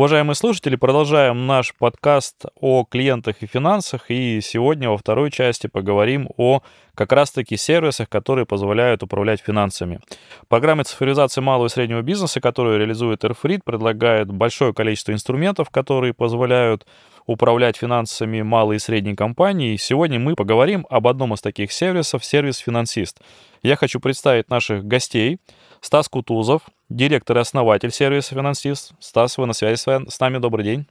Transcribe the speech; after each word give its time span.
Уважаемые 0.00 0.34
слушатели, 0.34 0.76
продолжаем 0.76 1.46
наш 1.46 1.74
подкаст 1.74 2.46
о 2.58 2.86
клиентах 2.86 3.42
и 3.42 3.46
финансах. 3.46 4.06
И 4.10 4.40
сегодня 4.40 4.88
во 4.88 4.96
второй 4.96 5.30
части 5.30 5.66
поговорим 5.66 6.30
о 6.38 6.62
как 6.94 7.12
раз-таки 7.12 7.58
сервисах, 7.58 8.08
которые 8.08 8.46
позволяют 8.46 9.02
управлять 9.02 9.42
финансами. 9.42 10.00
Программа 10.48 10.84
цифровизации 10.84 11.42
малого 11.42 11.66
и 11.66 11.68
среднего 11.68 12.00
бизнеса, 12.00 12.40
которую 12.40 12.78
реализует 12.78 13.24
Airfreed, 13.24 13.60
предлагает 13.62 14.32
большое 14.32 14.72
количество 14.72 15.12
инструментов, 15.12 15.68
которые 15.68 16.14
позволяют 16.14 16.86
управлять 17.26 17.76
финансами 17.76 18.40
малой 18.40 18.76
и 18.76 18.78
средней 18.78 19.14
компании. 19.14 19.76
Сегодня 19.76 20.18
мы 20.18 20.34
поговорим 20.34 20.86
об 20.88 21.08
одном 21.08 21.34
из 21.34 21.42
таких 21.42 21.72
сервисов, 21.72 22.24
сервис 22.24 22.56
«Финансист». 22.56 23.20
Я 23.62 23.76
хочу 23.76 24.00
представить 24.00 24.48
наших 24.48 24.82
гостей. 24.86 25.40
Стас 25.80 26.08
Кутузов, 26.08 26.62
директор 26.88 27.38
и 27.38 27.40
основатель 27.40 27.90
сервиса 27.90 28.34
«Финансист». 28.34 28.92
Стас, 29.00 29.38
вы 29.38 29.46
на 29.46 29.54
связи 29.54 29.76
с 29.76 30.20
нами. 30.20 30.38
Добрый 30.38 30.64
день. 30.64 30.86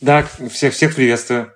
Да, 0.00 0.26
всех, 0.50 0.72
всех 0.72 0.96
приветствую. 0.96 1.52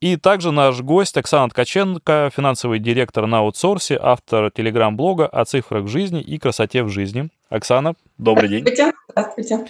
И 0.00 0.16
также 0.16 0.50
наш 0.50 0.80
гость 0.80 1.18
Оксана 1.18 1.50
Ткаченко, 1.50 2.30
финансовый 2.34 2.78
директор 2.78 3.26
на 3.26 3.40
аутсорсе, 3.40 3.98
автор 4.00 4.50
телеграм-блога 4.50 5.26
о 5.26 5.44
цифрах 5.44 5.84
в 5.84 5.88
жизни 5.88 6.22
и 6.22 6.38
красоте 6.38 6.82
в 6.82 6.88
жизни. 6.88 7.28
Оксана, 7.50 7.94
добрый 8.16 8.48
день. 8.48 8.60
Здравствуйте. 8.60 8.92
Здравствуйте. 9.10 9.66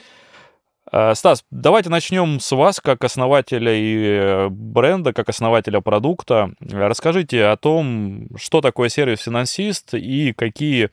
Э, 0.93 1.15
Стас, 1.17 1.45
давайте 1.51 1.89
начнем 1.91 2.39
с 2.39 2.53
вас, 2.53 2.81
как 2.81 3.03
основателя 3.03 3.75
и 3.75 3.97
э, 3.97 4.49
бренда, 4.49 5.13
как 5.13 5.29
основателя 5.29 5.81
продукта. 5.81 6.53
Расскажите 6.61 7.47
о 7.47 7.57
том, 7.57 8.29
что 8.37 8.61
такое 8.61 8.89
сервис-финансист 8.89 9.95
и 9.95 10.33
какие 10.33 10.91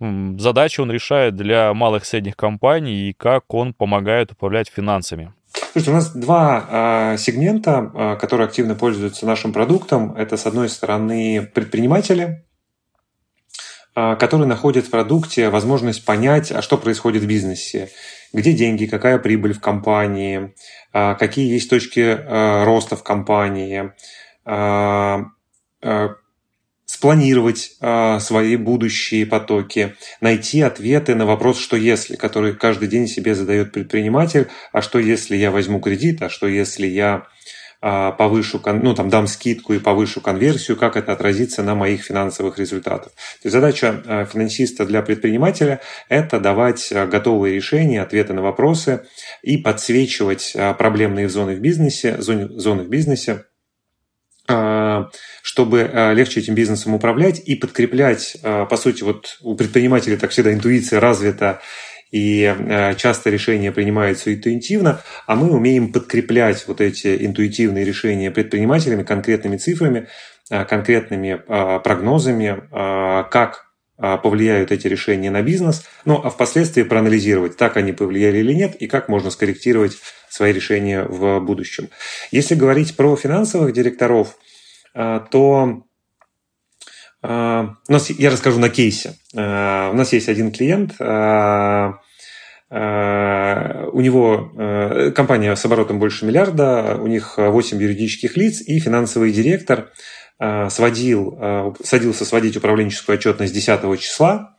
задачи 0.00 0.80
он 0.80 0.90
решает 0.90 1.36
для 1.36 1.72
малых 1.74 2.04
и 2.04 2.06
средних 2.06 2.36
компаний 2.36 3.10
и 3.10 3.12
как 3.12 3.52
он 3.54 3.74
помогает 3.74 4.32
управлять 4.32 4.68
финансами. 4.68 5.32
Слушайте, 5.72 5.90
у 5.90 5.94
нас 5.94 6.12
два 6.14 7.12
э, 7.14 7.16
сегмента, 7.18 7.90
э, 7.94 8.16
которые 8.20 8.46
активно 8.46 8.74
пользуются 8.74 9.26
нашим 9.26 9.52
продуктом. 9.52 10.14
Это, 10.16 10.36
с 10.36 10.46
одной 10.46 10.68
стороны, 10.68 11.48
предприниматели, 11.54 12.44
э, 13.94 14.16
которые 14.16 14.48
находят 14.48 14.86
в 14.86 14.90
продукте 14.90 15.50
возможность 15.50 16.04
понять, 16.04 16.50
а 16.50 16.62
что 16.62 16.76
происходит 16.76 17.22
в 17.22 17.26
бизнесе 17.26 17.90
где 18.34 18.52
деньги, 18.52 18.86
какая 18.86 19.18
прибыль 19.18 19.54
в 19.54 19.60
компании, 19.60 20.54
а, 20.92 21.14
какие 21.14 21.52
есть 21.52 21.70
точки 21.70 22.00
а, 22.00 22.64
роста 22.64 22.96
в 22.96 23.04
компании, 23.04 23.92
а, 24.44 25.22
спланировать 26.94 27.72
свои 28.20 28.56
будущие 28.56 29.26
потоки, 29.26 29.96
найти 30.20 30.60
ответы 30.60 31.14
на 31.14 31.26
вопрос 31.26 31.58
«что 31.58 31.76
если?», 31.76 32.14
который 32.14 32.54
каждый 32.54 32.86
день 32.88 33.08
себе 33.08 33.34
задает 33.34 33.72
предприниматель, 33.72 34.46
а 34.72 34.80
что 34.80 35.00
если 35.00 35.36
я 35.36 35.50
возьму 35.50 35.80
кредит, 35.80 36.22
а 36.22 36.28
что 36.28 36.46
если 36.46 36.86
я 36.86 37.26
а, 37.86 38.12
повышу, 38.12 38.62
ну, 38.64 38.94
там, 38.94 39.10
дам 39.10 39.26
скидку 39.26 39.74
и 39.74 39.78
повышу 39.78 40.22
конверсию, 40.22 40.78
как 40.78 40.96
это 40.96 41.12
отразится 41.12 41.62
на 41.62 41.74
моих 41.74 42.02
финансовых 42.02 42.58
результатах. 42.58 43.12
То 43.12 43.40
есть 43.44 43.52
задача 43.52 44.02
а, 44.06 44.24
финансиста 44.24 44.86
для 44.86 45.02
предпринимателя– 45.02 45.82
это 46.08 46.40
давать 46.40 46.90
готовые 46.90 47.56
решения, 47.56 48.00
ответы 48.00 48.32
на 48.32 48.40
вопросы 48.40 49.04
и 49.42 49.58
подсвечивать 49.58 50.56
проблемные 50.78 51.28
зоны 51.28 51.56
в 51.56 51.60
бизнесе, 51.60 52.22
зоны, 52.22 52.48
зоны 52.58 52.84
в 52.84 52.88
бизнесе, 52.88 53.44
чтобы 55.46 55.90
легче 56.16 56.40
этим 56.40 56.54
бизнесом 56.54 56.94
управлять 56.94 57.38
и 57.44 57.54
подкреплять, 57.54 58.38
по 58.42 58.76
сути, 58.78 59.02
вот 59.02 59.36
у 59.42 59.54
предпринимателей 59.54 60.16
так 60.16 60.30
всегда 60.30 60.54
интуиция 60.54 61.00
развита, 61.00 61.60
и 62.14 62.44
э, 62.44 62.94
часто 62.94 63.28
решения 63.28 63.72
принимаются 63.72 64.32
интуитивно, 64.32 65.02
а 65.26 65.34
мы 65.34 65.50
умеем 65.50 65.92
подкреплять 65.92 66.64
вот 66.68 66.80
эти 66.80 67.26
интуитивные 67.26 67.84
решения 67.84 68.30
предпринимателями 68.30 69.02
конкретными 69.02 69.56
цифрами, 69.56 70.06
э, 70.48 70.64
конкретными 70.64 71.42
э, 71.46 71.80
прогнозами, 71.80 72.62
как 72.70 73.64
повлияют 73.96 74.72
эти 74.72 74.88
решения 74.88 75.30
на 75.30 75.42
бизнес, 75.42 75.84
ну 76.04 76.20
а 76.22 76.28
впоследствии 76.28 76.82
проанализировать, 76.82 77.56
так 77.56 77.76
они 77.76 77.92
повлияли 77.92 78.38
или 78.38 78.52
нет, 78.52 78.74
и 78.74 78.88
как 78.88 79.08
можно 79.08 79.30
скорректировать 79.30 79.98
свои 80.28 80.52
решения 80.52 81.04
в 81.04 81.38
будущем. 81.38 81.90
Если 82.32 82.56
говорить 82.56 82.96
про 82.96 83.14
финансовых 83.14 83.72
директоров, 83.72 84.36
то 84.94 85.82
у 87.22 87.92
нас, 87.92 88.10
я 88.10 88.30
расскажу 88.30 88.58
на 88.58 88.68
кейсе. 88.68 89.14
У 89.32 89.38
нас 89.38 90.12
есть 90.12 90.28
один 90.28 90.52
клиент, 90.52 90.94
у 91.00 91.04
него 94.00 95.12
компания 95.14 95.54
с 95.54 95.64
оборотом 95.64 95.98
больше 95.98 96.26
миллиарда, 96.26 96.98
у 97.00 97.06
них 97.06 97.38
8 97.38 97.80
юридических 97.80 98.36
лиц, 98.36 98.60
и 98.60 98.78
финансовый 98.78 99.32
директор 99.32 99.90
сводил, 100.68 101.74
садился 101.82 102.24
сводить 102.24 102.56
управленческую 102.56 103.16
отчетность 103.16 103.54
10 103.54 104.00
числа 104.00 104.56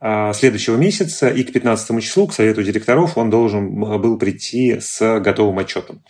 следующего 0.00 0.76
месяца, 0.76 1.28
и 1.30 1.42
к 1.42 1.52
15 1.52 2.02
числу, 2.02 2.26
к 2.26 2.34
совету 2.34 2.62
директоров, 2.62 3.16
он 3.16 3.30
должен 3.30 3.80
был 3.80 4.18
прийти 4.18 4.78
с 4.78 5.20
готовым 5.20 5.58
отчетом. 5.58 6.02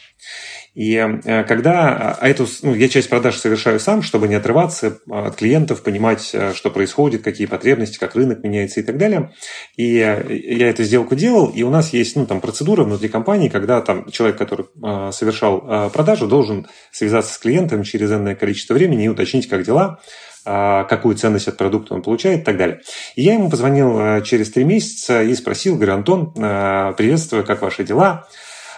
И 0.76 0.94
э, 0.94 1.44
когда 1.44 2.18
а 2.20 2.28
эту, 2.28 2.46
ну, 2.60 2.74
я 2.74 2.88
часть 2.90 3.08
продаж 3.08 3.36
совершаю 3.36 3.80
сам, 3.80 4.02
чтобы 4.02 4.28
не 4.28 4.34
отрываться 4.34 4.98
от 5.08 5.36
клиентов, 5.36 5.82
понимать, 5.82 6.30
э, 6.34 6.52
что 6.52 6.70
происходит, 6.70 7.22
какие 7.22 7.46
потребности, 7.46 7.98
как 7.98 8.14
рынок 8.14 8.44
меняется 8.44 8.80
и 8.80 8.82
так 8.82 8.98
далее. 8.98 9.32
И 9.78 9.96
э, 9.96 10.36
я 10.36 10.68
эту 10.68 10.84
сделку 10.84 11.14
делал, 11.16 11.46
и 11.46 11.62
у 11.62 11.70
нас 11.70 11.94
есть 11.94 12.14
ну, 12.14 12.26
там, 12.26 12.42
процедура 12.42 12.84
внутри 12.84 13.08
компании, 13.08 13.48
когда 13.48 13.80
там, 13.80 14.10
человек, 14.10 14.36
который 14.36 14.66
совершал 15.12 15.90
продажу, 15.90 16.26
должен 16.26 16.66
связаться 16.92 17.32
с 17.32 17.38
клиентом 17.38 17.82
через 17.82 18.12
энное 18.12 18.34
количество 18.34 18.74
времени 18.74 19.06
и 19.06 19.08
уточнить, 19.08 19.48
как 19.48 19.64
дела, 19.64 20.00
какую 20.46 21.16
ценность 21.16 21.48
от 21.48 21.56
продукта 21.56 21.94
он 21.94 22.02
получает 22.02 22.42
и 22.42 22.44
так 22.44 22.56
далее. 22.56 22.80
И 23.16 23.22
я 23.22 23.34
ему 23.34 23.50
позвонил 23.50 24.22
через 24.22 24.52
три 24.52 24.62
месяца 24.62 25.22
и 25.22 25.34
спросил, 25.34 25.74
говорю, 25.74 25.94
Антон, 25.94 26.32
приветствую, 26.32 27.44
как 27.44 27.62
ваши 27.62 27.82
дела? 27.82 28.28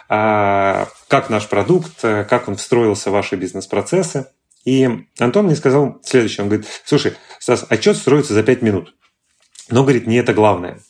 А, 0.08 0.88
как 1.08 1.28
наш 1.28 1.46
продукт, 1.48 2.02
э, 2.02 2.24
как 2.24 2.48
он 2.48 2.56
встроился 2.56 3.10
в 3.10 3.12
ваши 3.12 3.36
бизнес-процессы. 3.36 4.26
И 4.64 4.88
Антон 5.18 5.46
мне 5.46 5.56
сказал 5.56 6.00
следующее. 6.02 6.44
Он 6.44 6.48
говорит, 6.48 6.66
слушай, 6.84 7.14
Стас, 7.38 7.66
отчет 7.68 7.96
строится 7.96 8.32
за 8.32 8.42
5 8.42 8.62
минут. 8.62 8.94
Но, 9.70 9.82
говорит, 9.82 10.06
не 10.06 10.16
это 10.16 10.32
главное. 10.32 10.80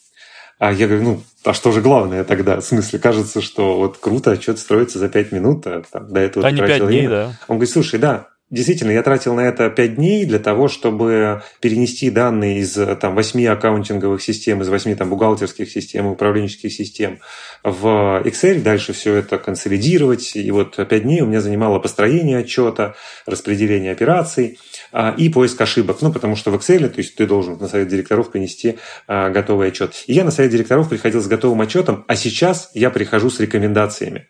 А 0.60 0.72
я 0.72 0.86
говорю, 0.86 1.02
ну, 1.02 1.22
а 1.44 1.52
что 1.52 1.72
же 1.72 1.80
главное 1.80 2.22
тогда? 2.22 2.60
В 2.60 2.64
смысле, 2.64 2.98
кажется, 3.00 3.40
что 3.40 3.76
вот 3.78 3.98
круто, 3.98 4.32
отчет 4.32 4.58
строится 4.58 5.00
за 5.00 5.08
5 5.08 5.32
минут, 5.32 5.66
а 5.66 5.82
там, 5.90 6.12
до 6.12 6.20
этого 6.20 6.46
а 6.46 6.50
не 6.52 6.60
5 6.60 6.86
дней, 6.86 7.08
да? 7.08 7.32
Он 7.48 7.56
говорит, 7.56 7.72
слушай, 7.72 7.98
да, 7.98 8.28
Действительно, 8.50 8.92
я 8.92 9.03
тратил 9.03 9.34
на 9.34 9.42
это 9.42 9.69
5 9.69 9.97
дней 9.97 10.25
для 10.25 10.38
того, 10.38 10.69
чтобы 10.69 11.42
перенести 11.60 12.09
данные 12.09 12.60
из 12.60 12.78
там, 12.98 13.14
8 13.14 13.47
аккаунтинговых 13.47 14.22
систем, 14.22 14.62
из 14.62 14.69
8 14.70 14.97
там, 14.97 15.10
бухгалтерских 15.10 15.70
систем, 15.70 16.06
управленческих 16.06 16.72
систем 16.72 17.19
в 17.62 18.22
Excel, 18.25 18.62
дальше 18.62 18.94
все 18.94 19.16
это 19.16 19.37
консолидировать. 19.37 20.34
И 20.34 20.50
вот 20.50 20.76
5 20.76 21.03
дней 21.03 21.20
у 21.20 21.26
меня 21.26 21.42
занимало 21.42 21.78
построение 21.78 22.38
отчета, 22.38 22.94
распределение 23.26 23.92
операций 23.92 24.58
а, 24.92 25.14
и 25.16 25.28
поиск 25.28 25.60
ошибок. 25.60 25.98
Ну, 26.00 26.10
потому 26.10 26.34
что 26.34 26.50
в 26.50 26.54
Excel, 26.54 26.88
то 26.88 26.98
есть 26.98 27.16
ты 27.16 27.26
должен 27.26 27.58
на 27.58 27.69
совет 27.69 27.88
директоров 27.88 28.31
принести 28.31 28.78
а, 29.06 29.28
готовый 29.28 29.69
отчет. 29.69 29.92
И 30.06 30.14
я 30.14 30.25
на 30.25 30.31
совет 30.31 30.50
директоров 30.50 30.88
приходил 30.88 31.20
с 31.20 31.26
готовым 31.26 31.60
отчетом, 31.60 32.04
а 32.08 32.16
сейчас 32.16 32.70
я 32.72 32.88
прихожу 32.88 33.28
с 33.28 33.40
рекомендациями. 33.40 34.26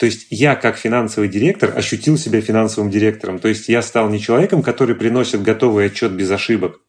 То 0.00 0.06
есть 0.06 0.28
я 0.30 0.56
как 0.56 0.78
финансовый 0.78 1.28
директор 1.28 1.76
ощутил 1.76 2.16
себя 2.16 2.40
финансовым 2.40 2.90
директором. 2.90 3.38
То 3.38 3.48
есть 3.48 3.68
я 3.68 3.82
стал 3.82 4.08
не 4.08 4.18
человеком, 4.18 4.62
который 4.62 4.94
приносит 4.94 5.42
готовый 5.42 5.84
отчет 5.84 6.12
без 6.12 6.30
ошибок, 6.30 6.80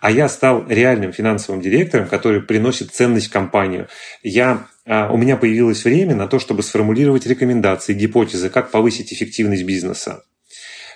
а 0.00 0.12
я 0.12 0.28
стал 0.28 0.64
реальным 0.68 1.12
финансовым 1.12 1.60
директором, 1.60 2.06
который 2.06 2.40
приносит 2.40 2.94
ценность 2.94 3.26
в 3.26 3.32
компанию. 3.32 3.88
Я, 4.22 4.68
а, 4.86 5.10
у 5.12 5.16
меня 5.16 5.36
появилось 5.36 5.82
время 5.82 6.14
на 6.14 6.28
то, 6.28 6.38
чтобы 6.38 6.62
сформулировать 6.62 7.26
рекомендации, 7.26 7.94
гипотезы, 7.94 8.48
как 8.48 8.70
повысить 8.70 9.12
эффективность 9.12 9.64
бизнеса. 9.64 10.22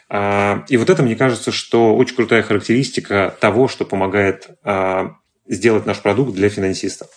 А, 0.08 0.64
и 0.68 0.76
вот 0.76 0.88
это, 0.88 1.02
мне 1.02 1.16
кажется, 1.16 1.50
что 1.50 1.96
очень 1.96 2.14
крутая 2.14 2.44
характеристика 2.44 3.36
того, 3.40 3.66
что 3.66 3.84
помогает 3.84 4.50
а, 4.62 5.16
сделать 5.48 5.84
наш 5.84 5.98
продукт 5.98 6.32
для 6.32 6.48
финансистов. 6.48 7.08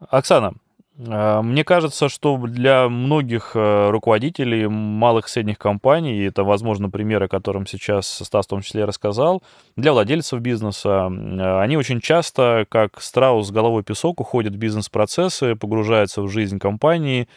Оксана, 0.00 0.54
мне 0.96 1.64
кажется, 1.64 2.08
что 2.08 2.36
для 2.36 2.88
многих 2.88 3.52
э, 3.54 3.90
руководителей 3.90 4.68
малых 4.68 5.26
и 5.26 5.28
средних 5.28 5.58
компаний, 5.58 6.18
и 6.18 6.24
это, 6.24 6.44
возможно, 6.44 6.88
пример, 6.88 7.20
о 7.24 7.28
котором 7.28 7.66
сейчас 7.66 8.06
Стас 8.06 8.46
в 8.46 8.50
том 8.50 8.60
числе 8.60 8.84
рассказал, 8.84 9.42
для 9.74 9.92
владельцев 9.92 10.40
бизнеса, 10.40 11.06
они 11.06 11.76
очень 11.76 12.00
часто, 12.00 12.64
как 12.68 13.00
страус 13.00 13.48
с 13.48 13.50
головой 13.50 13.82
песок, 13.82 14.20
уходят 14.20 14.54
в 14.54 14.58
бизнес-процессы, 14.58 15.56
погружаются 15.56 16.22
в 16.22 16.28
жизнь 16.28 16.60
компании, 16.60 17.28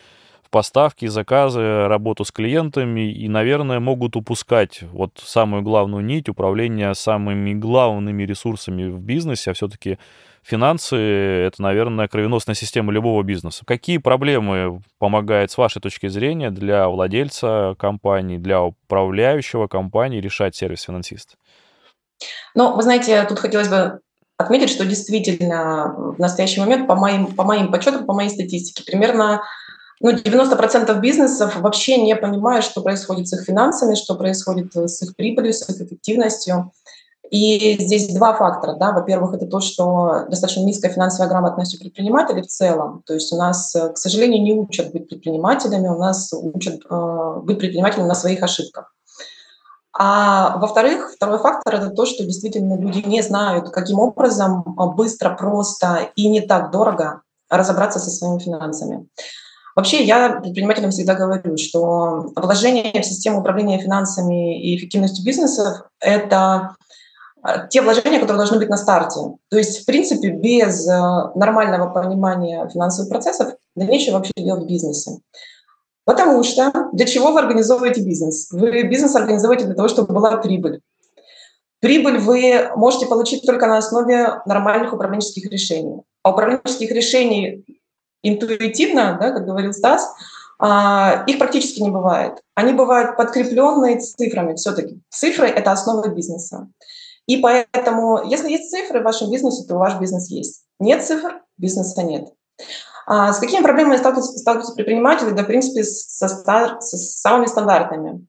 в 0.44 0.52
поставки, 0.52 1.08
заказы, 1.08 1.88
работу 1.88 2.26
с 2.26 2.32
клиентами 2.32 3.12
и, 3.12 3.28
наверное, 3.28 3.80
могут 3.80 4.16
упускать 4.16 4.84
вот 4.94 5.20
самую 5.22 5.64
главную 5.64 6.06
нить 6.06 6.30
управления 6.30 6.94
самыми 6.94 7.54
главными 7.54 8.22
ресурсами 8.24 8.88
в 8.88 9.00
бизнесе, 9.00 9.52
а 9.52 9.54
все-таки 9.56 9.98
финансы— 10.48 10.96
это, 11.48 11.62
наверное, 11.62 12.08
кровеносная 12.08 12.56
система 12.56 12.94
любого 12.94 13.22
бизнеса. 13.24 13.64
Какие 13.66 13.98
проблемы 13.98 14.82
помогает, 14.98 15.52
с 15.52 15.58
вашей 15.58 15.82
точки 15.82 16.08
зрения, 16.08 16.50
для 16.52 16.88
владельца 16.88 17.76
компании, 17.78 18.38
для 18.38 18.64
управляющего 18.64 19.68
компании 19.68 20.22
решать 20.22 20.56
сервис-финансист? 20.56 21.36
Ну, 22.56 22.76
вы 22.76 22.82
знаете, 22.82 23.24
тут 23.28 23.40
хотелось 23.40 23.68
бы 23.68 24.00
отметить, 24.38 24.70
что 24.70 24.86
действительно 24.86 25.94
в 25.98 26.20
настоящий 26.20 26.60
момент, 26.60 26.88
по 26.88 26.96
моим, 26.96 27.28
по 27.28 27.44
моим 27.44 27.72
подсчетам, 27.72 28.06
по 28.06 28.14
моей 28.14 28.30
статистике, 28.30 28.84
примерно 28.86 29.44
ну, 30.00 30.12
90% 30.12 31.00
бизнесов 31.00 31.56
вообще 31.58 31.98
не 31.98 32.16
понимают, 32.16 32.64
что 32.64 32.82
происходит 32.82 33.28
с 33.28 33.34
их 33.34 33.46
финансами, 33.46 33.96
что 33.96 34.16
происходит 34.16 34.76
с 34.76 35.02
их 35.02 35.16
прибылью, 35.16 35.54
с 35.54 35.68
их 35.70 35.82
эффективностью. 35.82 36.72
И 37.30 37.78
здесь 37.80 38.14
два 38.14 38.34
фактора. 38.34 38.76
Да. 38.76 38.92
Во-первых, 38.92 39.34
это 39.34 39.46
то, 39.48 39.60
что 39.60 40.26
достаточно 40.30 40.62
низкая 40.62 40.92
финансовая 40.92 41.30
грамотность 41.30 41.76
у 41.76 41.80
предпринимателей 41.80 42.42
в 42.42 42.48
целом. 42.48 43.04
То 43.06 43.14
есть 43.14 43.32
у 43.34 43.38
нас, 43.38 43.74
к 43.74 43.98
сожалению, 43.98 44.42
не 44.42 44.54
учат 44.54 44.92
быть 44.92 45.10
предпринимателями, 45.10 45.88
у 45.88 45.98
нас 45.98 46.32
учат 46.34 46.82
э, 46.90 47.40
быть 47.44 47.60
предпринимателями 47.60 48.08
на 48.08 48.16
своих 48.16 48.44
ошибках. 48.44 48.94
А 50.00 50.58
во-вторых, 50.58 51.12
второй 51.16 51.40
фактор– 51.40 51.76
это 51.76 51.90
то, 51.90 52.06
что 52.06 52.24
действительно 52.24 52.78
люди 52.78 53.00
не 53.08 53.24
знают, 53.24 53.72
каким 53.72 54.00
образом 54.00 54.64
быстро, 54.96 55.32
просто 55.32 56.10
и 56.16 56.30
не 56.30 56.42
так 56.42 56.72
дорого 56.72 57.22
разобраться 57.50 58.00
со 58.00 58.12
своими 58.12 58.38
финансами. 58.38 59.08
Вообще, 59.76 60.04
я 60.04 60.40
предпринимателям 60.40 60.92
всегда 60.92 61.16
говорю, 61.16 61.58
что 61.58 62.32
вложение 62.36 63.02
в 63.02 63.06
систему 63.06 63.40
управления 63.40 63.80
финансами 63.80 64.60
и 64.60 64.76
эффективностью 64.76 65.26
бизнесов– 65.26 65.84
это 66.00 66.76
те 67.70 67.82
вложения, 67.82 68.20
которые 68.20 68.38
должны 68.38 68.58
быть 68.58 68.70
на 68.70 68.78
старте. 68.78 69.20
То 69.50 69.58
есть, 69.58 69.84
в 69.84 69.86
принципе, 69.86 70.30
без 70.30 70.88
э, 70.88 70.92
нормального 71.36 71.90
понимания 71.90 72.68
финансовых 72.70 73.10
процессов 73.10 73.54
да 73.76 73.86
нечего 73.86 74.16
вообще 74.16 74.32
делать 74.38 74.64
в 74.64 74.68
бизнесе. 74.68 75.20
Потому 76.06 76.44
что 76.44 76.72
для 76.94 77.06
чего 77.06 77.32
вы 77.32 77.40
организовываете 77.40 78.02
бизнес? 78.02 78.50
Вы 78.52 78.84
бизнес 78.84 79.16
организуете 79.16 79.66
для 79.66 79.76
того, 79.76 79.88
чтобы 79.88 80.14
была 80.14 80.38
прибыль. 80.38 80.82
Прибыль 81.80 82.18
вы 82.18 82.70
можете 82.76 83.06
получить 83.06 83.46
только 83.46 83.68
на 83.68 83.78
основе 83.78 84.42
нормальных 84.46 84.94
управленческих 84.94 85.52
решений. 85.52 86.02
А 86.24 86.32
управленческих 86.32 86.92
решений 86.92 87.66
интуитивно, 88.24 89.18
да, 89.22 89.32
как 89.32 89.46
говорил 89.46 89.74
Стас, 89.74 90.10
а, 90.60 91.24
их 91.28 91.38
практически 91.38 91.82
не 91.82 91.92
бывает. 91.92 92.42
Они 92.56 92.74
бывают 92.74 93.16
подкрепленные 93.16 94.00
цифрами 94.00 94.56
все-таки. 94.56 95.00
Цифры– 95.10 95.48
это 95.48 95.72
основа 95.72 96.08
бизнеса. 96.08 96.68
И 97.28 97.38
поэтому, 97.38 98.24
если 98.26 98.50
есть 98.50 98.72
цифры 98.72 99.02
в 99.02 99.04
вашем 99.04 99.30
бизнесе, 99.30 99.68
то 99.68 99.76
ваш 99.76 100.00
бизнес 100.00 100.30
есть. 100.30 100.64
Нет 100.80 101.06
цифр, 101.06 101.42
бизнеса 101.58 102.02
нет. 102.04 102.30
А 103.06 103.32
с 103.32 103.40
какими 103.40 103.64
проблемами 103.64 103.98
сталкиваются, 103.98 104.38
сталкиваются 104.38 104.74
предприниматели? 104.74 105.32
Да, 105.32 105.44
в 105.44 105.48
принципе, 105.48 105.84
со, 105.84 106.28
со 106.28 106.98
самыми 106.98 107.46
стандартными. 107.46 108.26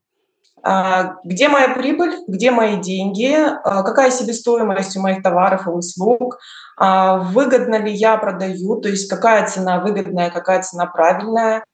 А, 0.63 1.17
где 1.25 1.49
моя 1.49 1.75
прибыль, 1.75 2.17
где 2.27 2.51
мои 2.51 2.77
деньги, 2.81 3.35
а, 3.35 3.83
какая 3.83 4.11
себестоимость 4.11 4.97
у 4.97 5.01
моих 5.01 5.23
товаров 5.23 5.67
и 5.67 5.71
услуг, 5.71 6.39
а, 6.77 7.19
выгодно 7.19 7.77
ли 7.77 7.93
я 7.93 8.17
продаю, 8.17 8.81
то 8.81 8.89
есть 8.89 9.09
какая 9.09 9.47
цена 9.47 9.81
выгодная, 9.81 10.31
какая 10.31 10.63
цена 10.63 10.87
правильная. 10.87 11.65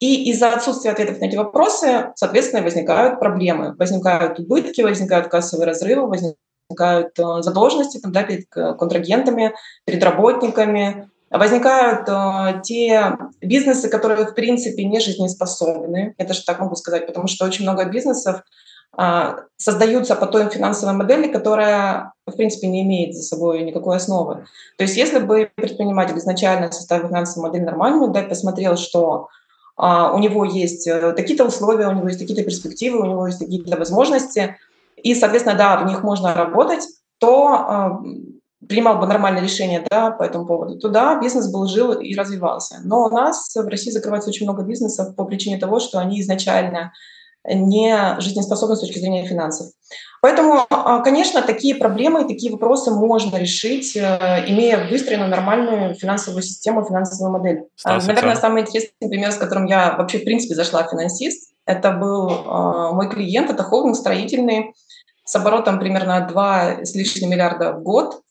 И 0.00 0.30
из-за 0.30 0.52
отсутствия 0.52 0.92
ответов 0.92 1.20
на 1.20 1.24
эти 1.24 1.36
вопросы, 1.36 2.12
соответственно, 2.14 2.62
возникают 2.62 3.18
проблемы, 3.18 3.74
возникают 3.76 4.38
убытки, 4.38 4.80
возникают 4.82 5.28
кассовые 5.28 5.66
разрывы, 5.66 6.06
возникают 6.06 7.16
задолженности 7.16 7.98
там, 7.98 8.12
да, 8.12 8.22
перед 8.22 8.48
контрагентами, 8.48 9.54
перед 9.84 10.02
работниками, 10.04 11.10
возникают 11.30 12.08
э, 12.08 12.60
те 12.62 13.16
бизнесы, 13.40 13.88
которые 13.88 14.26
в 14.26 14.34
принципе 14.34 14.84
не 14.84 15.00
жизнеспособны. 15.00 16.14
Это 16.16 16.34
же 16.34 16.44
так 16.44 16.60
могу 16.60 16.74
сказать, 16.76 17.06
потому 17.06 17.26
что 17.26 17.44
очень 17.44 17.64
много 17.64 17.84
бизнесов 17.84 18.42
э, 18.98 19.36
создаются 19.56 20.14
по 20.14 20.26
той 20.26 20.48
финансовой 20.48 20.94
модели, 20.94 21.30
которая 21.30 22.12
в 22.26 22.32
принципе 22.32 22.68
не 22.68 22.82
имеет 22.82 23.14
за 23.14 23.22
собой 23.22 23.62
никакой 23.62 23.96
основы. 23.96 24.46
То 24.78 24.84
есть 24.84 24.96
если 24.96 25.18
бы 25.18 25.50
предприниматель 25.54 26.16
изначально 26.18 26.72
составил 26.72 27.08
финансовую 27.08 27.50
модель 27.50 27.64
нормальную, 27.64 28.10
да, 28.10 28.22
посмотрел, 28.22 28.76
что 28.76 29.28
э, 29.28 29.37
у 29.78 30.18
него 30.18 30.44
есть 30.44 30.86
э, 30.88 31.12
такие-то 31.12 31.44
условия, 31.44 31.86
у 31.86 31.92
него 31.92 32.08
есть 32.08 32.18
такие-то 32.18 32.44
перспективы, 32.44 32.98
у 33.00 33.06
него 33.06 33.26
есть 33.26 33.38
такие-то 33.38 33.76
возможности, 33.76 34.56
и, 34.96 35.14
соответственно, 35.14 35.56
да, 35.56 35.76
в 35.78 35.86
них 35.86 36.02
можно 36.02 36.34
работать, 36.34 36.84
то 37.18 38.00
э, 38.60 38.66
принимал 38.66 38.98
бы 38.98 39.06
нормальное 39.06 39.42
решение 39.42 39.84
да, 39.88 40.10
по 40.10 40.24
этому 40.24 40.46
поводу, 40.46 40.78
то 40.78 40.88
да, 40.88 41.20
бизнес 41.20 41.50
был 41.52 41.66
жил 41.66 41.92
и 41.92 42.14
развивался. 42.16 42.80
Но 42.82 43.04
у 43.04 43.08
нас 43.08 43.54
в 43.54 43.68
России 43.68 43.90
закрывается 43.90 44.30
очень 44.30 44.46
много 44.46 44.64
бизнесов 44.64 45.14
по 45.14 45.24
причине 45.24 45.58
того, 45.58 45.78
что 45.78 45.98
они 45.98 46.20
изначально 46.20 46.92
не 47.44 48.16
жизнеспособны 48.20 48.76
с 48.76 48.80
точки 48.80 48.98
зрения 48.98 49.26
финансов. 49.26 49.68
Поэтому, 50.20 50.66
а, 50.70 51.00
конечно, 51.00 51.42
такие 51.42 51.76
проблемы 51.76 52.22
и 52.22 52.28
такие 52.28 52.50
вопросы 52.50 52.90
можно 52.90 53.36
решить, 53.36 53.96
э, 53.96 54.44
имея 54.48 54.88
выстроенную 54.88 55.30
нормальную 55.30 55.94
финансовую 55.94 56.42
систему, 56.42 56.84
финансовую 56.84 57.32
модель. 57.32 57.62
Стас, 57.76 58.06
Наверное, 58.06 58.34
самый 58.34 58.62
интересный 58.62 59.08
пример, 59.08 59.30
с 59.30 59.36
которым 59.36 59.66
я 59.66 59.96
вообще, 59.96 60.18
в 60.18 60.24
принципе, 60.24 60.54
зашла 60.54 60.82
в 60.82 60.90
финансист, 60.90 61.52
это 61.66 61.92
был 61.92 62.30
а, 62.30 62.92
мой 62.92 63.08
клиент, 63.08 63.50
это 63.50 63.62
холдинг 63.62 63.96
строительный 63.96 64.74
с 65.24 65.36
оборотом 65.36 65.78
примерно 65.78 66.26
2 66.26 66.84
с 66.84 66.94
лишним 66.94 67.30
миллиарда 67.30 67.72
в 67.72 67.82
год. 67.82 68.22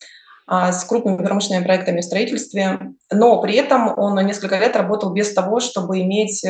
А, 0.50 0.72
с 0.72 0.86
крупными 0.86 1.18
промышленными 1.18 1.66
проектами 1.66 2.00
в 2.00 2.06
строительстве, 2.06 2.94
но 3.12 3.42
при 3.42 3.56
этом 3.56 3.94
он 4.00 4.16
несколько 4.26 4.58
лет 4.58 4.78
работал 4.78 5.10
без 5.10 5.34
того, 5.34 5.60
чтобы 5.60 6.00
иметь 6.00 6.42
э, 6.46 6.50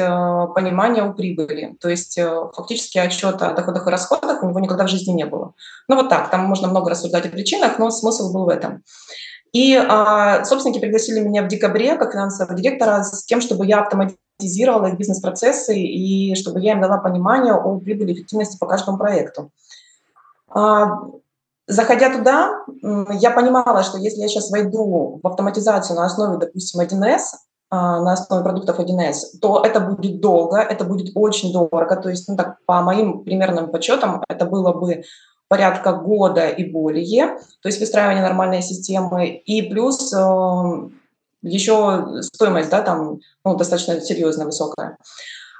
понимание 0.54 1.02
о 1.02 1.14
прибыли. 1.14 1.76
То 1.82 1.90
есть 1.90 2.16
э, 2.16 2.30
фактически 2.56 3.00
отчета 3.00 3.50
о 3.50 3.54
доходах 3.56 3.88
и 3.88 3.90
расходах 3.90 4.44
у 4.44 4.50
него 4.50 4.60
никогда 4.60 4.86
в 4.86 4.90
жизни 4.90 5.14
не 5.14 5.26
было. 5.26 5.54
Ну 5.88 5.96
вот 5.96 6.10
так, 6.10 6.30
там 6.30 6.46
можно 6.46 6.68
много 6.68 6.92
рассуждать 6.92 7.26
о 7.26 7.30
причинах, 7.30 7.80
но 7.80 7.90
смысл 7.90 8.32
был 8.32 8.46
в 8.46 8.50
этом. 8.50 8.84
И 9.52 9.76
а, 9.76 10.46
собственники 10.46 10.80
пригласили 10.80 11.20
меня 11.22 11.42
в 11.42 11.48
декабре 11.48 11.96
как 11.96 12.12
финансового 12.12 12.54
директора 12.54 13.02
с 13.02 13.26
тем, 13.26 13.42
чтобы 13.42 13.66
я 13.66 13.82
автоматизировала 13.82 14.90
их 14.90 14.98
бизнес-процессы 15.00 15.76
и 15.76 16.36
чтобы 16.36 16.60
я 16.60 16.74
им 16.74 16.82
дала 16.82 16.98
понимание 16.98 17.56
о 17.56 17.80
прибыли 17.80 18.12
и 18.12 18.14
эффективности 18.14 18.60
по 18.60 18.68
каждому 18.68 19.00
проекту. 19.00 19.50
Заходя 21.68 22.16
туда, 22.18 22.64
я 23.20 23.32
понимала, 23.32 23.84
что 23.84 23.98
если 23.98 24.22
я 24.22 24.30
сейчас 24.30 24.50
войду 24.50 25.20
в 25.22 25.28
автоматизацию 25.28 25.98
на 25.98 26.06
основе, 26.06 26.38
допустим, 26.38 26.80
1С, 26.80 27.22
а, 27.70 28.00
на 28.00 28.14
основе 28.14 28.44
продуктов 28.44 28.80
1С, 28.80 29.40
то 29.42 29.62
это 29.66 29.82
будет 29.82 30.22
долго, 30.22 30.58
это 30.58 30.86
будет 30.86 31.12
очень 31.16 31.52
дорого. 31.52 31.98
То 31.98 32.10
есть, 32.10 32.30
ну, 32.30 32.38
так, 32.38 32.58
по 32.66 32.82
моим 32.82 33.26
примерным 33.26 33.70
подсчетам, 33.70 34.24
это 34.30 34.46
было 34.46 34.72
бы 34.72 35.04
порядка 35.50 35.92
года 35.92 36.48
и 36.48 36.64
более, 36.70 37.38
то 37.62 37.70
есть 37.70 37.80
выстраивание 37.80 38.24
нормальной 38.24 38.62
системы, 38.62 39.28
и 39.28 39.62
плюс 39.62 40.14
э, 40.14 40.90
еще 41.42 42.22
стоимость, 42.22 42.70
да, 42.70 42.82
там, 42.82 43.20
ну, 43.44 43.56
достаточно 43.56 44.00
серьезно 44.02 44.46
высокая. 44.46 44.98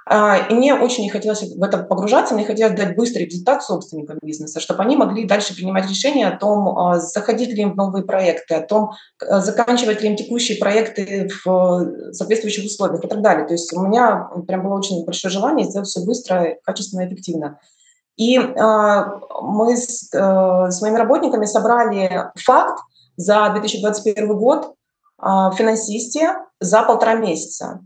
А, 0.10 0.38
и 0.50 0.54
мне 0.54 0.74
очень 0.74 1.04
не 1.04 1.10
хотелось 1.10 1.42
в 1.42 1.62
это 1.62 1.80
погружаться, 1.80 2.34
мне 2.34 2.46
хотелось 2.46 2.78
дать 2.78 2.96
быстрый 2.96 3.26
результат 3.26 3.62
собственникам 3.64 4.20
бизнеса, 4.22 4.62
чтобы 4.62 4.84
они 4.84 4.96
могли 4.96 5.26
дальше 5.26 5.54
принимать 5.54 5.90
решения 5.90 6.28
о 6.28 6.38
том, 6.38 6.78
а, 6.78 7.00
заходить 7.00 7.50
ли 7.50 7.64
им 7.64 7.74
в 7.74 7.76
новые 7.76 8.06
проекты, 8.06 8.56
о 8.56 8.62
том, 8.62 8.92
а, 9.20 9.42
заканчивать 9.42 10.02
ли 10.02 10.10
им 10.10 10.16
текущие 10.16 10.60
проекты 10.60 11.28
в 11.44 12.14
соответствующих 12.14 12.66
условиях 12.66 13.04
и 13.04 13.08
так 13.08 13.22
далее. 13.22 13.48
То 13.48 13.54
есть 13.54 13.74
у 13.74 13.82
меня 13.82 14.30
прям 14.48 14.64
было 14.64 14.76
очень 14.76 15.04
большое 15.04 15.30
желание 15.30 15.68
сделать 15.68 15.90
все 15.90 16.06
быстро, 16.06 16.56
качественно 16.64 17.02
и 17.02 17.08
эффективно. 17.08 17.60
И 18.16 18.40
мы 18.40 19.78
с, 19.78 20.10
с 20.10 20.82
моими 20.82 20.98
работниками 20.98 21.46
собрали 21.46 22.32
факт 22.36 22.80
за 23.16 23.52
2021 23.52 24.36
год 24.36 24.74
в 25.20 25.54
финансисте 25.56 26.34
за 26.60 26.82
полтора 26.82 27.14
месяца. 27.14 27.82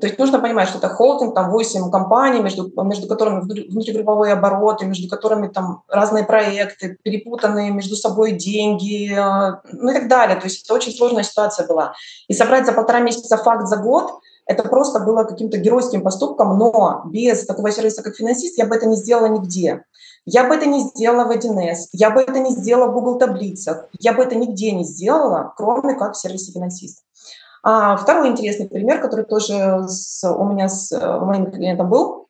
То 0.00 0.06
есть 0.06 0.18
нужно 0.18 0.38
понимать, 0.38 0.68
что 0.68 0.78
это 0.78 0.88
холдинг, 0.88 1.34
там 1.34 1.50
8 1.50 1.90
компаний, 1.90 2.40
между, 2.40 2.70
между 2.84 3.08
которыми 3.08 3.40
внутригрупповые 3.40 4.32
обороты, 4.32 4.86
между 4.86 5.08
которыми 5.08 5.48
там 5.48 5.82
разные 5.88 6.24
проекты, 6.24 6.98
перепутанные 7.02 7.70
между 7.70 7.96
собой 7.96 8.32
деньги, 8.32 9.12
э, 9.12 9.60
ну 9.72 9.90
и 9.90 9.94
так 9.94 10.08
далее. 10.08 10.36
То 10.36 10.44
есть 10.46 10.64
это 10.64 10.74
очень 10.74 10.92
сложная 10.92 11.24
ситуация 11.24 11.66
была. 11.66 11.94
И 12.28 12.34
собрать 12.34 12.66
за 12.66 12.72
полтора 12.72 13.00
месяца 13.00 13.36
факт 13.36 13.66
за 13.66 13.76
год, 13.76 14.20
это 14.46 14.62
просто 14.62 15.00
было 15.00 15.24
каким-то 15.24 15.58
геройским 15.58 16.02
поступком, 16.02 16.58
но 16.58 17.02
без 17.04 17.44
такого 17.44 17.70
сервиса, 17.70 18.02
как 18.02 18.16
финансист, 18.16 18.56
я 18.58 18.66
бы 18.66 18.74
это 18.74 18.86
не 18.86 18.96
сделала 18.96 19.26
нигде. 19.26 19.84
Я 20.24 20.44
бы 20.44 20.54
это 20.54 20.66
не 20.66 20.80
сделала 20.80 21.24
в 21.24 21.30
1С, 21.30 21.88
я 21.92 22.10
бы 22.10 22.20
это 22.20 22.38
не 22.38 22.50
сделала 22.50 22.90
в 22.90 22.94
Google 22.94 23.18
таблицах, 23.18 23.88
я 24.00 24.12
бы 24.12 24.22
это 24.22 24.34
нигде 24.34 24.72
не 24.72 24.84
сделала, 24.84 25.52
кроме 25.56 25.94
как 25.94 26.14
в 26.14 26.18
сервисе 26.18 26.52
финансист. 26.52 27.02
А 27.62 27.96
второй 27.96 28.28
интересный 28.28 28.68
пример, 28.68 29.00
который 29.00 29.24
тоже 29.24 29.84
с, 29.88 30.28
у 30.28 30.44
меня 30.44 30.68
с 30.68 30.90
моим 31.20 31.50
клиентом 31.50 31.90
был, 31.90 32.28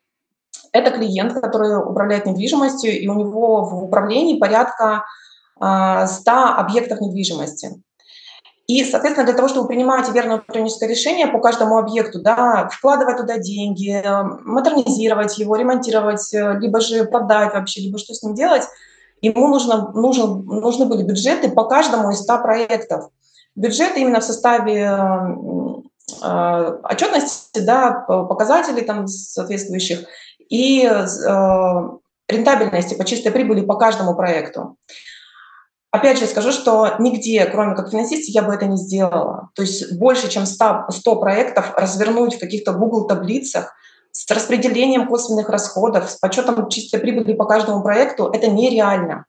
это 0.73 0.91
клиент, 0.91 1.35
который 1.35 1.79
управляет 1.79 2.27
недвижимостью, 2.27 2.99
и 2.99 3.07
у 3.09 3.15
него 3.15 3.65
в 3.65 3.85
управлении 3.85 4.39
порядка 4.39 5.05
100 5.57 6.07
объектов 6.57 7.01
недвижимости. 7.01 7.83
И, 8.67 8.85
соответственно, 8.85 9.27
для 9.27 9.35
того, 9.35 9.49
чтобы 9.49 9.67
принимать 9.67 10.11
верное 10.11 10.37
управленческое 10.37 10.91
решение 10.91 11.27
по 11.27 11.39
каждому 11.39 11.79
объекту, 11.79 12.21
да, 12.21 12.69
вкладывать 12.71 13.17
туда 13.17 13.39
деньги, 13.39 14.03
модернизировать 14.45 15.39
его, 15.39 15.57
ремонтировать, 15.57 16.29
либо 16.33 16.81
же 16.81 17.05
продать 17.05 17.55
вообще, 17.55 17.81
либо 17.81 17.97
что 17.97 18.13
с 18.13 18.23
ним 18.23 18.35
делать, 18.35 18.65
ему 19.23 19.49
нужно, 19.49 19.91
нужно, 19.93 20.27
нужны 20.27 20.85
были 20.85 21.03
бюджеты 21.03 21.51
по 21.51 21.65
каждому 21.65 22.11
из 22.11 22.21
100 22.21 22.43
проектов. 22.43 23.09
Бюджеты 23.59 24.01
именно 24.01 24.21
в 24.21 24.25
составе 24.25 24.83
э, 26.23 26.79
отчетности, 26.85 27.59
да, 27.59 27.91
показателей 28.07 28.83
там 28.83 29.09
соответствующих 29.09 30.07
и 30.49 30.85
э, 30.85 31.89
рентабельности 32.29 32.95
по 32.95 33.05
чистой 33.05 33.33
прибыли 33.33 33.63
по 33.63 33.75
каждому 33.75 34.15
проекту. 34.15 34.77
Опять 35.91 36.21
же 36.21 36.27
скажу, 36.27 36.53
что 36.53 36.95
нигде, 37.01 37.47
кроме 37.47 37.75
как 37.75 37.91
финансист, 37.91 38.29
я 38.29 38.43
бы 38.43 38.55
это 38.55 38.67
не 38.67 38.77
сделала. 38.77 39.51
То 39.55 39.63
есть 39.63 39.99
больше, 39.99 40.29
чем 40.29 40.47
100, 40.47 40.87
100 40.91 41.17
проектов 41.17 41.73
развернуть 41.77 42.37
в 42.37 42.41
каких-то 42.41 42.73
Google 42.75 43.09
таблицах 43.09 43.75
с 44.13 44.31
распределением 44.31 45.09
косвенных 45.09 45.49
расходов, 45.49 46.09
с 46.09 46.17
подсчетом 46.17 46.69
чистой 46.69 47.01
прибыли 47.01 47.33
по 47.33 47.45
каждому 47.45 47.83
проекту, 47.83 48.29
это 48.29 48.49
нереально. 48.49 49.25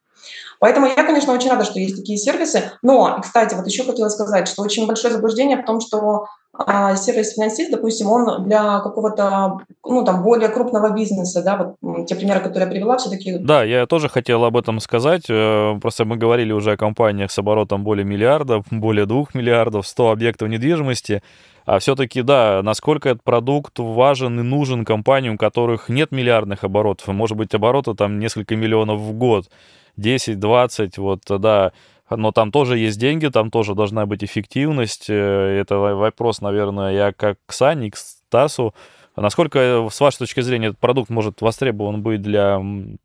Поэтому 0.59 0.87
я, 0.87 1.03
конечно, 1.03 1.33
очень 1.33 1.49
рада, 1.49 1.63
что 1.63 1.79
есть 1.79 1.95
такие 1.95 2.17
сервисы. 2.17 2.71
Но, 2.81 3.19
кстати, 3.21 3.55
вот 3.55 3.65
еще 3.65 3.83
хотела 3.83 4.09
сказать, 4.09 4.47
что 4.47 4.61
очень 4.61 4.87
большое 4.87 5.13
заблуждение 5.13 5.57
в 5.57 5.65
том, 5.65 5.79
что 5.79 6.25
а, 6.53 6.95
сервис 6.95 7.35
финансист, 7.35 7.71
допустим, 7.71 8.07
он 8.07 8.43
для 8.43 8.79
какого-то, 8.79 9.59
ну, 9.85 10.03
там, 10.03 10.23
более 10.23 10.49
крупного 10.49 10.89
бизнеса, 10.89 11.43
да, 11.43 11.75
вот 11.81 12.07
те 12.07 12.15
примеры, 12.15 12.39
которые 12.39 12.65
я 12.65 12.71
привела, 12.71 12.97
все-таки... 12.97 13.37
Да, 13.37 13.63
я 13.63 13.85
тоже 13.85 14.09
хотел 14.09 14.43
об 14.43 14.57
этом 14.57 14.79
сказать. 14.79 15.25
Э, 15.29 15.77
просто 15.79 16.05
мы 16.05 16.17
говорили 16.17 16.51
уже 16.51 16.71
о 16.71 16.77
компаниях 16.77 17.31
с 17.31 17.37
оборотом 17.37 17.83
более 17.83 18.03
миллиарда, 18.03 18.63
более 18.71 19.05
двух 19.05 19.35
миллиардов, 19.35 19.87
100 19.87 20.11
объектов 20.11 20.49
недвижимости. 20.49 21.21
А 21.65 21.77
все-таки, 21.77 22.23
да, 22.23 22.61
насколько 22.63 23.09
этот 23.09 23.23
продукт 23.23 23.77
важен 23.77 24.39
и 24.39 24.43
нужен 24.43 24.85
компаниям, 24.85 25.35
у 25.35 25.37
которых 25.37 25.87
нет 25.87 26.11
миллиардных 26.11 26.63
оборотов, 26.63 27.07
может 27.09 27.37
быть, 27.37 27.53
обороты 27.53 27.93
там 27.93 28.17
несколько 28.17 28.55
миллионов 28.55 28.99
в 28.99 29.13
год. 29.13 29.49
10, 29.97 30.39
20, 30.39 30.97
вот, 30.97 31.21
да, 31.27 31.71
но 32.09 32.31
там 32.31 32.51
тоже 32.51 32.77
есть 32.77 32.99
деньги, 32.99 33.27
там 33.27 33.51
тоже 33.51 33.75
должна 33.75 34.05
быть 34.05 34.23
эффективность. 34.23 35.09
Э, 35.09 35.59
это 35.61 35.77
вопрос, 35.77 36.41
наверное, 36.41 36.93
я 36.93 37.13
как 37.13 37.37
к 37.45 37.53
Сане, 37.53 37.91
к 37.91 37.97
Стасу. 37.97 38.73
Насколько, 39.15 39.59
э, 39.59 39.89
с 39.91 39.99
вашей 39.99 40.19
точки 40.19 40.41
зрения, 40.41 40.67
этот 40.67 40.79
продукт 40.79 41.09
может 41.09 41.41
востребован 41.41 42.01
быть 42.01 42.21
для 42.21 42.59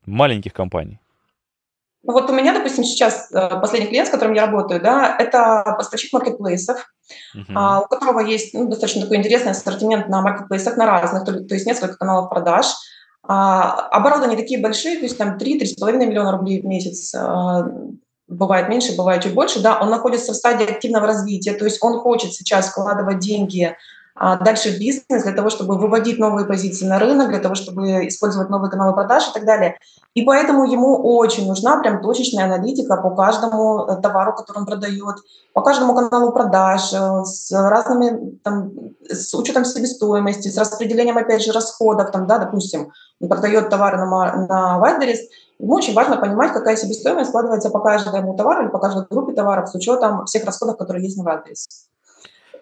маленьких 0.06 0.52
компаний? 0.52 0.98
Ну 2.06 2.12
вот 2.12 2.28
у 2.28 2.34
меня, 2.34 2.52
допустим, 2.52 2.84
сейчас 2.84 3.32
э, 3.32 3.48
последний 3.60 3.88
клиент, 3.88 4.08
с 4.08 4.10
которым 4.10 4.34
я 4.34 4.46
работаю, 4.46 4.80
да, 4.80 5.16
это 5.18 5.64
поставщик 5.76 6.12
маркетплейсов, 6.12 6.86
uh-huh. 7.34 7.84
у 7.84 7.88
которого 7.88 8.20
есть 8.20 8.52
ну, 8.52 8.68
достаточно 8.68 9.02
такой 9.02 9.16
интересный 9.16 9.52
ассортимент 9.52 10.08
на 10.08 10.20
маркетплейсах 10.20 10.76
на 10.76 10.86
разных, 10.86 11.24
то, 11.24 11.32
то 11.32 11.54
есть 11.54 11.66
несколько 11.66 11.96
каналов 11.96 12.28
продаж. 12.28 12.66
А, 13.26 13.88
обороты 13.88 14.28
не 14.28 14.36
такие 14.36 14.60
большие, 14.60 14.98
то 14.98 15.04
есть 15.04 15.16
там 15.16 15.38
3-3,5 15.38 16.06
миллиона 16.06 16.32
рублей 16.32 16.60
в 16.60 16.66
месяц, 16.66 17.14
а, 17.14 17.66
бывает 18.28 18.68
меньше, 18.68 18.96
бывает 18.96 19.22
чуть 19.22 19.34
больше, 19.34 19.60
да, 19.60 19.78
он 19.80 19.90
находится 19.90 20.32
в 20.32 20.36
стадии 20.36 20.70
активного 20.70 21.06
развития, 21.06 21.54
то 21.54 21.64
есть 21.64 21.82
он 21.82 21.98
хочет 22.00 22.32
сейчас 22.32 22.68
вкладывать 22.68 23.18
деньги 23.18 23.76
а, 24.16 24.36
дальше 24.36 24.70
в 24.70 24.78
бизнес 24.78 25.24
для 25.24 25.32
того, 25.32 25.50
чтобы 25.50 25.76
выводить 25.76 26.20
новые 26.20 26.46
позиции 26.46 26.86
на 26.86 27.00
рынок, 27.00 27.30
для 27.30 27.40
того, 27.40 27.56
чтобы 27.56 28.06
использовать 28.06 28.48
новые 28.48 28.70
каналы 28.70 28.94
продаж 28.94 29.28
и 29.28 29.32
так 29.32 29.44
далее. 29.44 29.76
И 30.14 30.22
поэтому 30.22 30.64
ему 30.70 31.16
очень 31.16 31.48
нужна 31.48 31.80
прям 31.80 32.00
точечная 32.00 32.44
аналитика 32.44 32.96
по 32.96 33.10
каждому 33.10 33.84
э, 33.84 34.00
товару, 34.00 34.32
который 34.36 34.58
он 34.58 34.66
продает, 34.66 35.16
по 35.52 35.62
каждому 35.62 35.96
каналу 35.96 36.30
продаж, 36.32 36.92
э, 36.92 37.24
с 37.24 37.50
разными, 37.50 38.38
там, 38.44 38.70
с 39.10 39.34
учетом 39.34 39.64
себестоимости, 39.64 40.46
с 40.46 40.58
распределением, 40.58 41.18
опять 41.18 41.42
же, 41.42 41.50
расходов, 41.50 42.12
там, 42.12 42.28
да, 42.28 42.38
допустим, 42.38 42.92
он 43.20 43.28
продает 43.28 43.68
товары 43.68 43.96
на, 43.96 44.46
на 44.46 44.80
Wildberries, 44.80 45.22
ему 45.58 45.74
очень 45.74 45.94
важно 45.94 46.16
понимать, 46.16 46.52
какая 46.52 46.76
себестоимость 46.76 47.30
складывается 47.30 47.70
по 47.70 47.80
каждому 47.80 48.36
товару 48.36 48.64
или 48.64 48.70
по 48.70 48.78
каждой 48.78 49.06
группе 49.08 49.32
товаров 49.32 49.68
с 49.68 49.74
учетом 49.74 50.24
всех 50.26 50.44
расходов, 50.44 50.76
которые 50.76 51.04
есть 51.04 51.16
на 51.16 51.28
Wildberries 51.28 51.66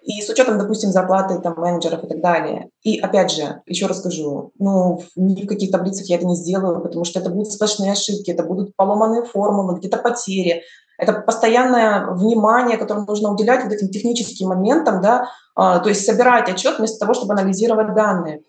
и 0.02 0.20
с 0.20 0.28
учетом, 0.28 0.58
допустим, 0.58 0.90
зарплаты 0.90 1.38
там, 1.38 1.54
менеджеров 1.56 2.02
и 2.04 2.08
так 2.08 2.20
далее. 2.20 2.70
И 2.82 2.98
опять 2.98 3.30
же, 3.30 3.62
еще 3.66 3.86
раз 3.86 4.00
скажу, 4.00 4.50
ну, 4.58 5.02
ни 5.16 5.44
в 5.44 5.46
каких 5.46 5.70
таблицах 5.70 6.06
я 6.06 6.16
это 6.16 6.26
не 6.26 6.34
сделаю, 6.34 6.80
потому 6.80 7.04
что 7.04 7.20
это 7.20 7.30
будут 7.30 7.52
сплошные 7.52 7.92
ошибки, 7.92 8.30
это 8.30 8.42
будут 8.42 8.74
поломанные 8.74 9.22
формулы, 9.22 9.78
где-то 9.78 9.98
потери. 9.98 10.62
Это 10.98 11.12
постоянное 11.12 12.10
внимание, 12.10 12.76
которое 12.76 13.04
нужно 13.04 13.32
уделять 13.32 13.64
вот 13.64 13.72
этим 13.72 13.88
техническим 13.88 14.48
моментам, 14.48 15.00
да, 15.00 15.28
а, 15.54 15.78
то 15.78 15.88
есть 15.88 16.04
собирать 16.04 16.48
отчет 16.48 16.78
вместо 16.78 16.98
того, 16.98 17.14
чтобы 17.14 17.34
анализировать 17.34 17.94
данные. 17.94 18.42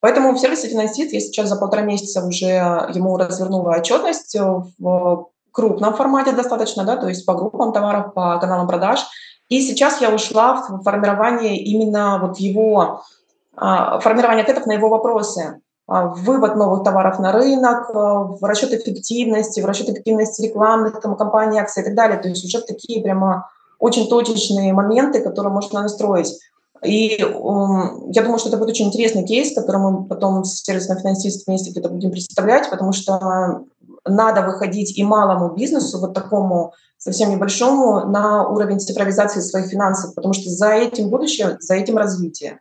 Поэтому 0.00 0.32
в 0.32 0.38
сервисе 0.38 0.68
финансист 0.68 1.12
я 1.12 1.20
сейчас 1.20 1.48
за 1.48 1.56
полтора 1.56 1.82
месяца 1.82 2.24
уже 2.24 2.46
ему 2.46 3.16
развернула 3.16 3.76
отчетность 3.76 4.36
в 4.78 5.28
крупном 5.52 5.94
формате 5.94 6.32
достаточно, 6.32 6.84
да, 6.84 6.96
то 6.96 7.08
есть 7.08 7.26
по 7.26 7.34
группам 7.34 7.72
товаров, 7.72 8.14
по 8.14 8.38
каналам 8.38 8.68
продаж– 8.68 9.00
и 9.48 9.62
сейчас 9.62 10.00
я 10.00 10.14
ушла 10.14 10.62
в 10.68 10.82
формирование 10.82 11.56
именно 11.56 12.18
вот 12.20 12.38
его, 12.38 13.02
а, 13.56 13.98
формирование 14.00 14.42
ответов 14.42 14.66
на 14.66 14.72
его 14.72 14.88
вопросы. 14.88 15.60
А, 15.86 16.08
вывод 16.08 16.56
новых 16.56 16.84
товаров 16.84 17.18
на 17.18 17.32
рынок, 17.32 17.90
а, 17.94 18.24
в 18.24 18.44
расчет 18.44 18.72
эффективности, 18.72 19.60
в 19.60 19.66
расчет 19.66 19.88
эффективности 19.88 20.42
рекламных 20.42 21.00
там, 21.00 21.16
компаний, 21.16 21.58
акций 21.58 21.82
и 21.82 21.84
так 21.84 21.94
далее. 21.94 22.18
То 22.18 22.28
есть 22.28 22.44
уже 22.44 22.60
такие 22.60 23.02
прямо 23.02 23.48
очень 23.78 24.08
точечные 24.08 24.74
моменты, 24.74 25.22
которые 25.22 25.52
можно 25.52 25.82
настроить. 25.82 26.38
И 26.84 27.18
um, 27.20 28.10
я 28.12 28.22
думаю, 28.22 28.38
что 28.38 28.48
это 28.48 28.58
будет 28.58 28.70
очень 28.70 28.86
интересный 28.86 29.26
кейс, 29.26 29.54
который 29.54 29.80
мы 29.80 30.04
потом 30.04 30.44
с 30.44 30.62
вместе 31.46 31.70
где-то 31.70 31.88
будем 31.88 32.10
представлять, 32.10 32.70
потому 32.70 32.92
что 32.92 33.64
надо 34.04 34.42
выходить 34.42 34.96
и 34.96 35.04
малому 35.04 35.54
бизнесу, 35.54 35.98
вот 35.98 36.14
такому 36.14 36.74
совсем 36.96 37.30
небольшому, 37.30 38.08
на 38.08 38.46
уровень 38.48 38.80
цифровизации 38.80 39.40
своих 39.40 39.66
финансов, 39.66 40.14
потому 40.14 40.34
что 40.34 40.50
за 40.50 40.72
этим 40.72 41.10
будущее, 41.10 41.56
за 41.60 41.74
этим 41.74 41.96
развитие. 41.96 42.60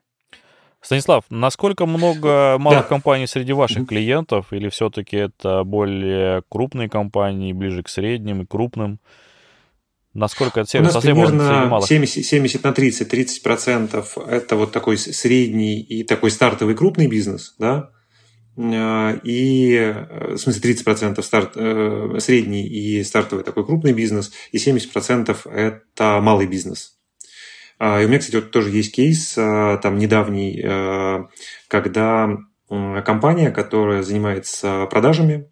Станислав, 0.82 1.26
насколько 1.30 1.86
много 1.86 2.58
малых 2.60 2.84
да. 2.84 2.88
компаний 2.88 3.28
среди 3.28 3.52
ваших 3.52 3.88
клиентов, 3.88 4.54
или 4.54 4.70
все-таки 4.70 5.18
это 5.18 5.64
более 5.64 6.44
крупные 6.50 6.88
компании, 6.88 7.52
ближе 7.52 7.84
к 7.84 7.90
средним 7.90 8.44
и 8.44 8.46
крупным? 8.46 9.00
Насколько 10.18 10.62
это 10.62 10.70
сервис 10.70 10.92
У 10.92 10.94
нас 10.96 11.04
примерно 11.04 11.80
70, 11.82 12.26
70 12.26 12.64
на 12.64 12.74
30, 12.74 13.08
30 13.08 13.44
процентов 13.44 14.18
это 14.18 14.56
вот 14.56 14.72
такой 14.72 14.98
средний 14.98 15.80
и 15.80 16.04
такой 16.04 16.32
стартовый 16.32 16.76
крупный 16.76 17.08
бизнес, 17.08 17.56
да, 17.60 17.92
Э, 18.58 19.20
и, 19.24 19.76
э, 19.76 20.34
в 20.34 20.38
смысле, 20.38 20.62
30% 20.62 21.24
старт, 21.26 21.54
э, 21.56 22.18
средний 22.20 22.68
и 22.68 23.04
стартовый 23.04 23.46
такой 23.46 23.66
крупный 23.66 23.94
бизнес, 23.94 24.32
и 24.52 24.58
70% 24.58 25.46
это 25.46 26.20
малый 26.22 26.48
бизнес. 26.48 26.98
А, 27.80 28.02
и 28.02 28.06
у 28.06 28.08
меня, 28.08 28.18
кстати, 28.18 28.38
вот 28.38 28.50
тоже 28.50 28.72
есть 28.72 28.96
кейс, 28.96 29.34
там 29.36 30.00
недавний, 30.00 30.66
когда 31.68 32.38
компания, 32.68 33.52
которая 33.52 34.02
занимается 34.02 34.88
продажами 34.90 35.48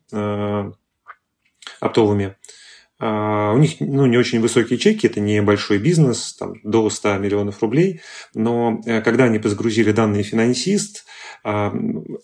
оптовыми, 1.79 2.36
у 3.00 3.58
них 3.58 3.82
ну, 3.82 4.06
не 4.06 4.18
очень 4.18 4.40
высокие 4.40 4.80
чеки, 4.80 5.08
это 5.08 5.20
не 5.20 5.42
большой 5.42 5.80
бизнес, 5.80 6.34
там, 6.36 6.54
до 6.64 6.90
100 6.90 7.18
миллионов 7.18 7.62
рублей, 7.62 8.02
но 8.34 8.82
когда 9.04 9.25
они 9.25 9.40
загрузили 9.44 9.92
данные 9.92 10.24
финансист, 10.24 11.06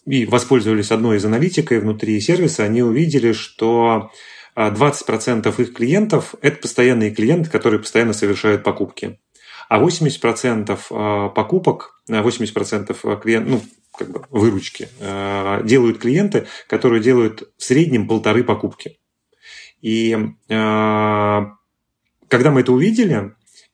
и 0.06 0.25
воспользовались 0.25 0.92
одной 0.92 1.18
из 1.18 1.25
аналитикой 1.25 1.80
внутри 1.80 2.20
сервиса, 2.22 2.63
они 2.63 2.82
увидели, 2.82 3.34
что 3.34 4.10
20% 4.56 5.62
их 5.62 5.74
клиентов– 5.74 6.36
это 6.42 6.58
постоянные 6.58 7.12
клиенты, 7.12 7.50
которые 7.50 7.82
постоянно 7.82 8.13
совершают 8.13 8.63
покупки. 8.63 9.20
А 9.70 9.80
80% 9.80 11.34
покупок, 11.34 12.01
80% 12.10 13.22
клиент, 13.22 13.48
ну, 13.48 13.62
как 13.98 14.10
бы 14.10 14.25
выручки 14.30 14.88
делают 15.66 16.00
клиенты, 16.00 16.48
которые 16.68 17.01
делают 17.01 17.44
в 17.58 17.63
среднем 17.63 18.08
полторы 18.08 18.44
покупки. 18.44 18.98
И 19.81 20.17
когда 22.31 22.51
мы 22.51 22.61
это 22.61 22.71
увидели, 22.71 23.33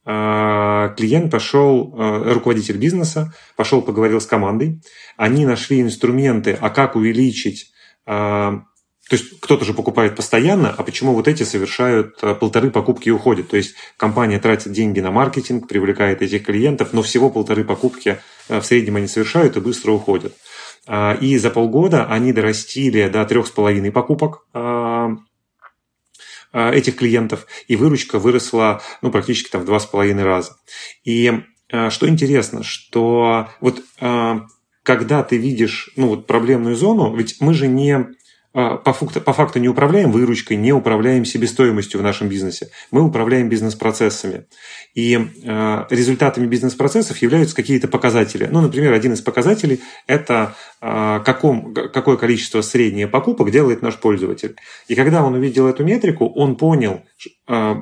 а, 0.09 0.95
клиент 0.95 1.29
пошел, 1.29 1.93
а, 1.97 2.33
руководитель 2.33 2.77
бизнеса, 2.77 3.33
пошел 3.57 3.81
поговорил 3.81 4.21
с 4.21 4.25
командой, 4.25 4.81
они 5.17 5.45
нашли 5.45 5.81
инструменты, 5.81 6.57
а 6.59 6.69
как 6.69 6.95
увеличить 6.95 7.71
то 8.05 9.15
есть 9.15 9.39
кто-то 9.41 9.63
же 9.65 9.73
покупает 9.73 10.15
постоянно, 10.15 10.69
а 10.69 10.83
почему 10.83 11.13
вот 11.13 11.27
эти 11.29 11.43
совершают 11.43 12.19
полторы 12.39 12.71
покупки 12.71 13.07
и 13.07 13.11
уходят? 13.11 13.49
То 13.49 13.57
есть 13.57 13.75
компания 13.97 14.39
тратит 14.39 14.71
деньги 14.71 15.01
на 15.01 15.11
маркетинг, 15.11 15.67
привлекает 15.67 16.21
этих 16.21 16.45
клиентов, 16.45 16.91
но 16.91 17.01
всего 17.01 17.29
полторы 17.29 17.65
покупки 17.65 18.19
в 18.49 18.61
среднем 18.63 18.97
они 18.97 19.07
совершают 19.07 19.57
и 19.57 19.61
быстро 19.61 19.91
уходят. 19.91 20.33
И 21.21 21.37
за 21.37 21.49
полгода 21.49 22.05
они 22.05 22.31
дорастили 22.31 23.09
до 23.09 23.25
трех 23.25 23.47
с 23.47 23.51
половиной 23.51 23.91
покупок 23.91 24.45
э, 24.53 25.09
этих 26.57 26.95
клиентов, 26.95 27.45
и 27.67 27.75
выручка 27.75 28.19
выросла 28.19 28.81
ну, 29.01 29.11
практически 29.11 29.49
там, 29.49 29.61
в 29.61 29.65
два 29.65 29.79
с 29.79 29.85
половиной 29.85 30.23
раза. 30.23 30.57
И 31.03 31.31
э, 31.69 31.89
что 31.89 32.07
интересно, 32.07 32.63
что 32.63 33.49
вот 33.61 33.81
когда 34.87 35.21
ты 35.21 35.35
видишь 35.35 35.89
ну, 35.97 36.07
вот 36.07 36.27
проблемную 36.27 36.77
зону, 36.77 37.13
ведь 37.13 37.41
мы 37.41 37.53
же 37.53 37.67
не 37.67 37.91
а, 37.91 38.07
по 38.57 38.91
факту, 38.91 39.21
по 39.21 39.33
факту 39.33 39.59
не 39.59 39.69
управляем 39.69 40.11
выручкой, 40.11 40.57
не 40.57 40.73
управляем 40.73 41.25
себестоимостью 41.25 41.99
в 41.99 42.03
нашем 42.03 42.27
бизнесе. 42.27 42.69
Мы 42.89 43.03
управляем 43.03 43.49
бизнес-процессами. 43.49 44.47
И 44.95 45.15
э, 45.15 45.85
результатами 45.91 46.47
бизнес-процессов 46.47 47.21
являются 47.21 47.55
какие-то 47.55 47.87
показатели. 47.87 48.49
Ну, 48.51 48.61
например, 48.61 48.93
один 48.93 49.13
из 49.13 49.21
показателей– 49.21 49.81
это 50.07 50.55
э, 50.81 51.19
каком, 51.23 51.71
какое 51.71 52.17
количество 52.17 52.61
среднее 52.61 53.07
покупок 53.07 53.51
делает 53.51 53.83
наш 53.83 53.97
пользователь. 53.97 54.55
И 54.87 54.95
когда 54.95 55.23
он 55.23 55.35
увидел 55.35 55.67
эту 55.67 55.83
метрику, 55.83 56.25
он 56.25 56.55
понял, 56.55 57.03
э, 57.47 57.73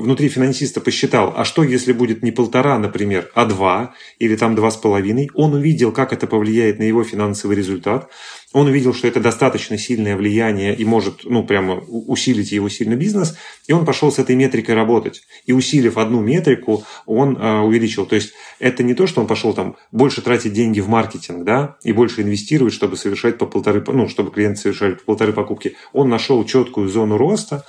внутри 0.00 0.30
финансиста 0.30 0.80
посчитал, 0.80 1.34
а 1.36 1.44
что 1.44 1.62
если 1.62 1.92
будет 1.92 2.22
не 2.22 2.30
полтора, 2.30 2.78
например, 2.78 3.30
а 3.34 3.44
два 3.44 3.94
или 4.18 4.34
там 4.36 4.54
два 4.54 4.70
с 4.70 4.78
половиной. 4.78 5.28
Он 5.34 5.52
увидел, 5.52 5.92
как 5.92 6.14
это 6.14 6.26
повлияет 6.26 6.78
на 6.78 6.84
его 6.84 7.04
финансовый 7.04 7.54
результат– 7.54 8.08
он 8.52 8.66
увидел, 8.66 8.92
что 8.92 9.08
это 9.08 9.20
достаточно 9.20 9.78
сильное 9.78 10.16
влияние 10.16 10.74
и 10.74 10.84
может, 10.84 11.24
ну, 11.24 11.44
прямо 11.44 11.76
усилить 11.76 12.52
его 12.52 12.68
сильный 12.68 12.96
бизнес, 12.96 13.36
и 13.66 13.72
он 13.72 13.84
пошел 13.84 14.12
с 14.12 14.18
этой 14.18 14.36
метрикой 14.36 14.74
работать. 14.74 15.22
И 15.46 15.52
усилив 15.52 15.96
одну 15.96 16.20
метрику, 16.20 16.84
он 17.06 17.36
э, 17.36 17.60
увеличил. 17.60 18.06
То 18.06 18.14
есть 18.14 18.32
это 18.58 18.82
не 18.82 18.94
то, 18.94 19.06
что 19.06 19.20
он 19.20 19.26
пошел 19.26 19.54
там 19.54 19.76
больше 19.90 20.20
тратить 20.22 20.52
деньги 20.52 20.80
в 20.80 20.88
маркетинг, 20.88 21.44
да, 21.44 21.76
и 21.82 21.92
больше 21.92 22.22
инвестировать, 22.22 22.74
чтобы 22.74 22.96
совершать 22.96 23.38
по 23.38 23.46
полторы, 23.46 23.82
ну, 23.86 24.08
чтобы 24.08 24.30
клиенты 24.30 24.60
совершали 24.60 24.94
по 24.94 25.04
полторы 25.04 25.32
покупки. 25.32 25.74
Он 25.92 26.08
нашел 26.08 26.44
четкую 26.44 26.88
зону 26.88 27.16
роста, 27.16 27.64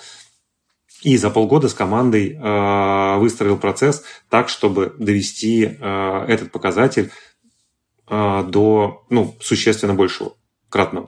и 1.01 1.17
за 1.17 1.29
полгода 1.29 1.67
с 1.67 1.73
командой 1.73 2.37
э, 2.39 3.17
выстроил 3.19 3.57
процесс 3.57 4.03
так, 4.29 4.47
чтобы 4.47 4.93
довести 4.97 5.65
э, 5.65 6.25
этот 6.27 6.51
показатель 6.51 7.11
э, 8.09 8.43
до 8.47 9.05
ну, 9.09 9.35
существенно 9.41 9.93
большего 9.93 10.33
кратно. 10.73 11.07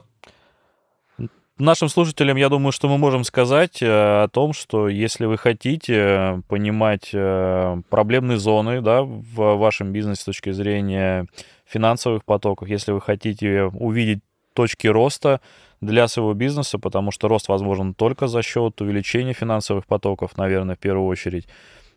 Нашим 1.58 1.88
слушателям, 1.88 2.36
я 2.36 2.48
думаю, 2.48 2.70
что 2.70 2.88
мы 2.88 2.98
можем 2.98 3.24
сказать 3.24 3.82
э, 3.82 3.86
о 3.86 4.28
том, 4.28 4.52
что 4.52 4.88
если 4.88 5.24
вы 5.24 5.38
хотите 5.38 6.42
понимать 6.48 7.10
э, 7.14 7.80
проблемные 7.88 8.38
зоны 8.38 8.82
да, 8.82 9.02
в 9.02 9.56
вашем 9.56 9.90
бизнесе 9.90 10.20
с 10.20 10.24
точки 10.26 10.52
зрения 10.52 11.26
финансовых 11.64 12.24
потоков, 12.24 12.68
если 12.68 12.92
вы 12.92 13.00
хотите 13.00 13.64
увидеть 13.64 14.20
точки 14.52 14.86
роста 14.86 15.40
для 15.80 16.08
своего 16.08 16.34
бизнеса, 16.34 16.78
потому 16.78 17.10
что 17.10 17.26
рост 17.26 17.48
возможен 17.48 17.94
только 17.94 18.28
за 18.28 18.42
счет 18.42 18.80
увеличения 18.82 19.32
финансовых 19.32 19.86
потоков, 19.86 20.36
наверное, 20.36 20.76
в 20.76 20.78
первую 20.78 21.08
очередь. 21.08 21.48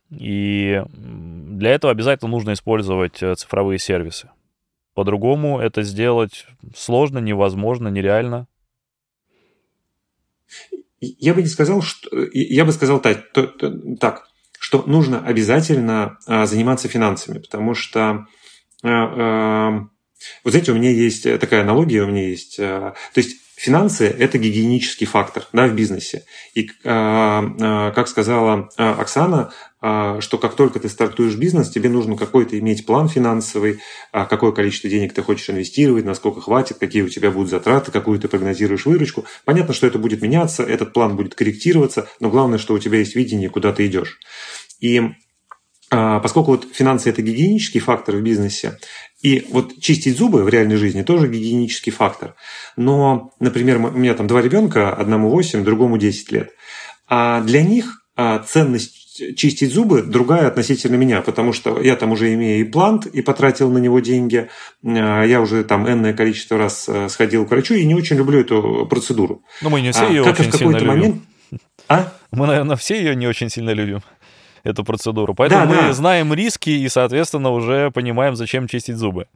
И 0.09 0.81
для 0.89 1.71
этого 1.71 1.91
обязательно 1.91 2.31
нужно 2.31 2.53
использовать 2.53 3.21
э, 3.21 3.35
цифровые 3.35 3.77
сервисы. 3.77 4.29
По-другому 5.00 5.62
это 5.62 5.82
сделать 5.84 6.46
сложно, 6.75 7.20
невозможно, 7.20 7.88
нереально. 7.88 8.48
Я 11.00 11.34
бы 11.34 11.41
не 11.41 11.48
сказал, 11.48 11.82
что... 11.82 12.10
Я 12.34 12.65
бы 12.65 12.74
сказал 12.74 13.00
так, 13.00 13.32
то, 13.32 13.48
то, 13.48 13.96
так 13.96 14.27
что 14.60 14.84
нужно 14.88 15.25
обязательно 15.25 16.18
а, 16.27 16.46
заниматься 16.46 16.89
финансами, 16.89 17.39
потому 17.39 17.75
что... 17.75 18.27
А, 18.84 18.89
а, 18.89 19.88
вот 20.44 20.51
знаете, 20.51 20.74
у 20.74 20.75
меня 20.75 20.89
есть 20.89 21.24
такая 21.39 21.62
аналогия, 21.62 22.03
у 22.03 22.07
меня 22.07 22.27
есть... 22.27 22.59
А, 22.59 22.94
то 23.14 23.22
есть 23.22 23.38
Финансы– 23.59 24.05
это 24.19 24.37
гигиенический 24.37 25.05
фактор 25.05 25.45
да, 25.51 25.67
в 25.67 25.74
бизнесе. 25.74 26.24
И, 26.55 26.72
а, 26.85 27.43
а, 27.59 27.91
как 27.91 28.07
сказала 28.07 28.69
а, 28.77 28.93
Оксана, 28.93 29.51
что 29.81 30.37
как 30.37 30.55
только 30.55 30.79
ты 30.79 30.87
стартуешь 30.87 31.35
бизнес, 31.35 31.69
тебе 31.69 31.89
нужно 31.89 32.15
какой-то 32.17 32.57
иметь 32.59 32.85
план 32.85 33.07
финансовый, 33.07 33.79
какое 34.11 34.51
количество 34.51 34.89
денег 34.89 35.13
ты 35.13 35.22
хочешь 35.22 35.50
инвестировать, 35.50 36.03
насколько 36.03 36.41
хватит, 36.41 36.77
какие 36.79 37.01
у 37.01 37.07
тебя 37.07 37.31
будут 37.31 37.50
затраты, 37.50 37.89
какую 37.89 38.19
ты 38.19 38.27
прогнозируешь 38.27 38.85
выручку. 38.85 39.25
Понятно, 39.45 39.74
что 39.74 39.87
это 39.87 39.98
будет 39.98 40.22
меняться, 40.22 40.63
этот 40.63 40.91
план 40.91 41.15
будет 41.15 41.35
корректироваться, 41.35 42.09
но 42.19 42.29
главное, 42.29 42.59
что 42.59 42.74
у 42.74 42.79
тебя 42.79 43.00
есть 43.00 43.15
видение, 43.15 43.50
куда 43.50 43.72
ты 43.72 43.85
идешь. 43.85 44.19
И 44.81 45.01
поскольку 45.89 46.51
вот 46.51 46.67
финансы– 46.74 47.09
это 47.09 47.22
гигиенический 47.22 47.79
фактор 47.79 48.17
в 48.17 48.22
бизнесе, 48.22 48.77
и 49.22 49.46
вот 49.50 49.79
чистить 49.79 50.18
зубы 50.18 50.44
в 50.44 50.50
реальной 50.50 50.77
жизни 50.77 51.01
тоже 51.01 51.27
гигиенический 51.27 51.92
фактор. 51.92 52.36
Но, 52.77 53.34
например, 53.40 53.77
у 53.77 53.92
меня 53.92 54.14
там 54.14 54.27
два 54.27 54.42
ребенка, 54.42 54.94
одному 54.94 55.29
8, 55.29 55.64
другому 55.64 55.98
10 55.98 56.32
лет. 56.32 56.51
А 57.08 57.42
для 57.42 57.62
них 57.62 58.05
а, 58.16 58.40
ценность 58.40 59.00
чистить 59.36 59.74
зубы 59.74 60.01
другая 60.03 60.48
относительно 60.48 60.96
меня, 60.96 61.22
потому 61.22 61.51
что 61.51 61.82
я 61.82 61.98
там 61.98 62.12
уже 62.12 62.34
имею 62.34 62.66
имплант 62.66 63.05
и 63.05 63.22
потратил 63.22 63.70
на 63.70 63.77
него 63.77 64.00
деньги. 64.00 64.50
А, 64.86 65.24
я 65.24 65.42
уже 65.42 65.66
там 65.66 65.90
энное 65.90 66.14
количество 66.14 66.58
раз 66.58 66.88
э, 66.88 67.10
сходил 67.10 67.46
к 67.46 67.50
врачу 67.50 67.74
и 67.74 67.86
не 67.86 67.96
очень 67.96 68.16
люблю 68.16 68.40
эту 68.40 68.88
процедуру. 68.90 69.44
Но 69.62 69.70
мы 69.70 69.82
не 69.82 69.92
все 69.92 70.08
ее 70.08 70.24
а, 70.24 70.29
очень 70.29 70.51
сильно 70.51 70.77
любим. 70.77 70.88
Момент... 70.88 71.22
А? 71.90 72.14
Мы, 72.32 72.48
наверное, 72.48 72.77
все 72.77 72.98
ее 72.98 73.16
не 73.16 73.27
очень 73.27 73.50
сильно 73.50 73.72
любим 73.72 74.01
эту 74.63 74.83
процедуру. 74.83 75.33
Поэтому 75.33 75.65
да, 75.65 75.69
мы 75.69 75.87
да. 75.87 75.93
знаем 75.93 76.33
риски 76.33 76.69
и, 76.69 76.89
соответственно, 76.89 77.51
уже 77.51 77.91
понимаем, 77.91 78.35
зачем 78.35 78.67
чистить 78.67 78.98
зубы. 78.98 79.27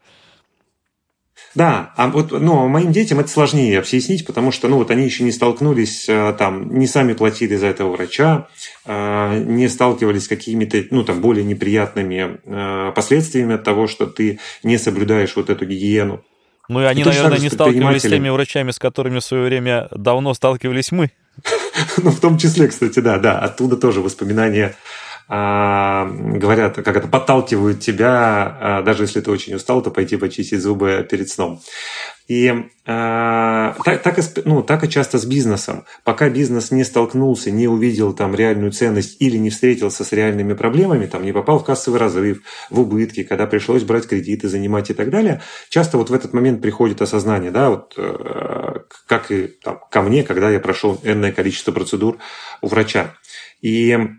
Да, 1.55 1.93
а 1.97 2.07
вот, 2.07 2.31
ну, 2.31 2.67
моим 2.67 2.91
детям 2.91 3.19
это 3.19 3.29
сложнее 3.29 3.77
объяснить, 3.77 4.25
потому 4.25 4.51
что, 4.51 4.67
ну, 4.67 4.77
вот 4.77 4.89
они 4.89 5.05
еще 5.05 5.23
не 5.23 5.31
столкнулись, 5.31 6.09
э, 6.09 6.33
там, 6.37 6.79
не 6.79 6.87
сами 6.87 7.13
платили 7.13 7.55
за 7.55 7.67
этого 7.67 7.91
врача, 7.91 8.47
э, 8.85 9.43
не 9.45 9.67
сталкивались 9.67 10.25
с 10.25 10.27
какими-то, 10.27 10.83
ну, 10.89 11.03
там, 11.03 11.21
более 11.21 11.45
неприятными 11.45 12.39
э, 12.43 12.91
последствиями 12.95 13.55
от 13.55 13.63
того, 13.63 13.87
что 13.87 14.07
ты 14.07 14.39
не 14.63 14.79
соблюдаешь 14.79 15.35
вот 15.35 15.51
эту 15.51 15.65
гигиену. 15.65 16.23
Ну, 16.69 16.81
и 16.81 16.85
они, 16.85 17.01
и 17.01 17.05
наверное, 17.05 17.39
не 17.39 17.49
сталкивались 17.49 18.01
с 18.01 18.09
теми 18.09 18.29
врачами, 18.29 18.71
с 18.71 18.79
которыми 18.79 19.19
в 19.19 19.23
свое 19.23 19.43
время 19.43 19.89
давно 19.91 20.33
сталкивались 20.33 20.91
мы. 20.91 21.11
Ну, 21.97 22.11
в 22.11 22.19
том 22.19 22.37
числе, 22.37 22.67
кстати, 22.67 22.99
да, 22.99 23.17
да, 23.17 23.39
оттуда 23.39 23.77
тоже 23.77 24.01
воспоминания 24.01 24.67
а, 24.67 24.73
говорят, 25.27 26.75
как 26.75 26.95
это, 26.95 27.07
подталкивают 27.07 27.79
тебя, 27.79 28.57
а, 28.59 28.81
даже 28.81 29.03
если 29.03 29.21
ты 29.21 29.31
очень 29.31 29.55
устал, 29.55 29.81
то 29.81 29.89
пойти 29.89 30.17
почистить 30.17 30.61
зубы 30.61 31.07
перед 31.09 31.29
сном. 31.29 31.61
И 32.27 32.53
а, 32.85 33.75
так, 33.83 34.01
так, 34.01 34.17
ну, 34.45 34.63
так 34.63 34.83
и 34.83 34.89
часто 34.89 35.17
с 35.17 35.25
бизнесом. 35.25 35.85
Пока 36.03 36.29
бизнес 36.29 36.71
не 36.71 36.83
столкнулся, 36.83 37.51
не 37.51 37.67
увидел 37.67 38.13
там 38.13 38.33
реальную 38.33 38.71
ценность 38.71 39.21
или 39.21 39.37
не 39.37 39.49
встретился 39.49 40.03
с 40.03 40.11
реальными 40.11 40.53
проблемами, 40.53 41.05
там, 41.05 41.23
не 41.23 41.33
попал 41.33 41.59
в 41.59 41.65
кассовый 41.65 41.99
разрыв, 41.99 42.41
в 42.69 42.79
убытки, 42.79 43.23
когда 43.23 43.45
пришлось 43.45 43.83
брать 43.83 44.07
кредиты, 44.07 44.47
занимать 44.47 44.89
и 44.89 44.93
так 44.93 45.09
далее, 45.09 45.41
часто 45.69 45.97
вот 45.97 46.09
в 46.09 46.13
этот 46.13 46.33
момент 46.33 46.61
приходит 46.61 47.01
осознание, 47.01 47.51
да, 47.51 47.69
вот 47.69 47.93
э, 47.97 48.79
как 49.07 49.31
и 49.31 49.47
там, 49.47 49.79
ко 49.91 50.01
мне, 50.01 50.23
когда 50.23 50.49
я 50.49 50.59
прошел 50.59 50.99
энное 51.03 51.31
количество 51.31 51.71
процедур 51.71 52.17
у 52.61 52.67
врача. 52.67 53.15
И 53.61 53.91
а, 53.91 54.09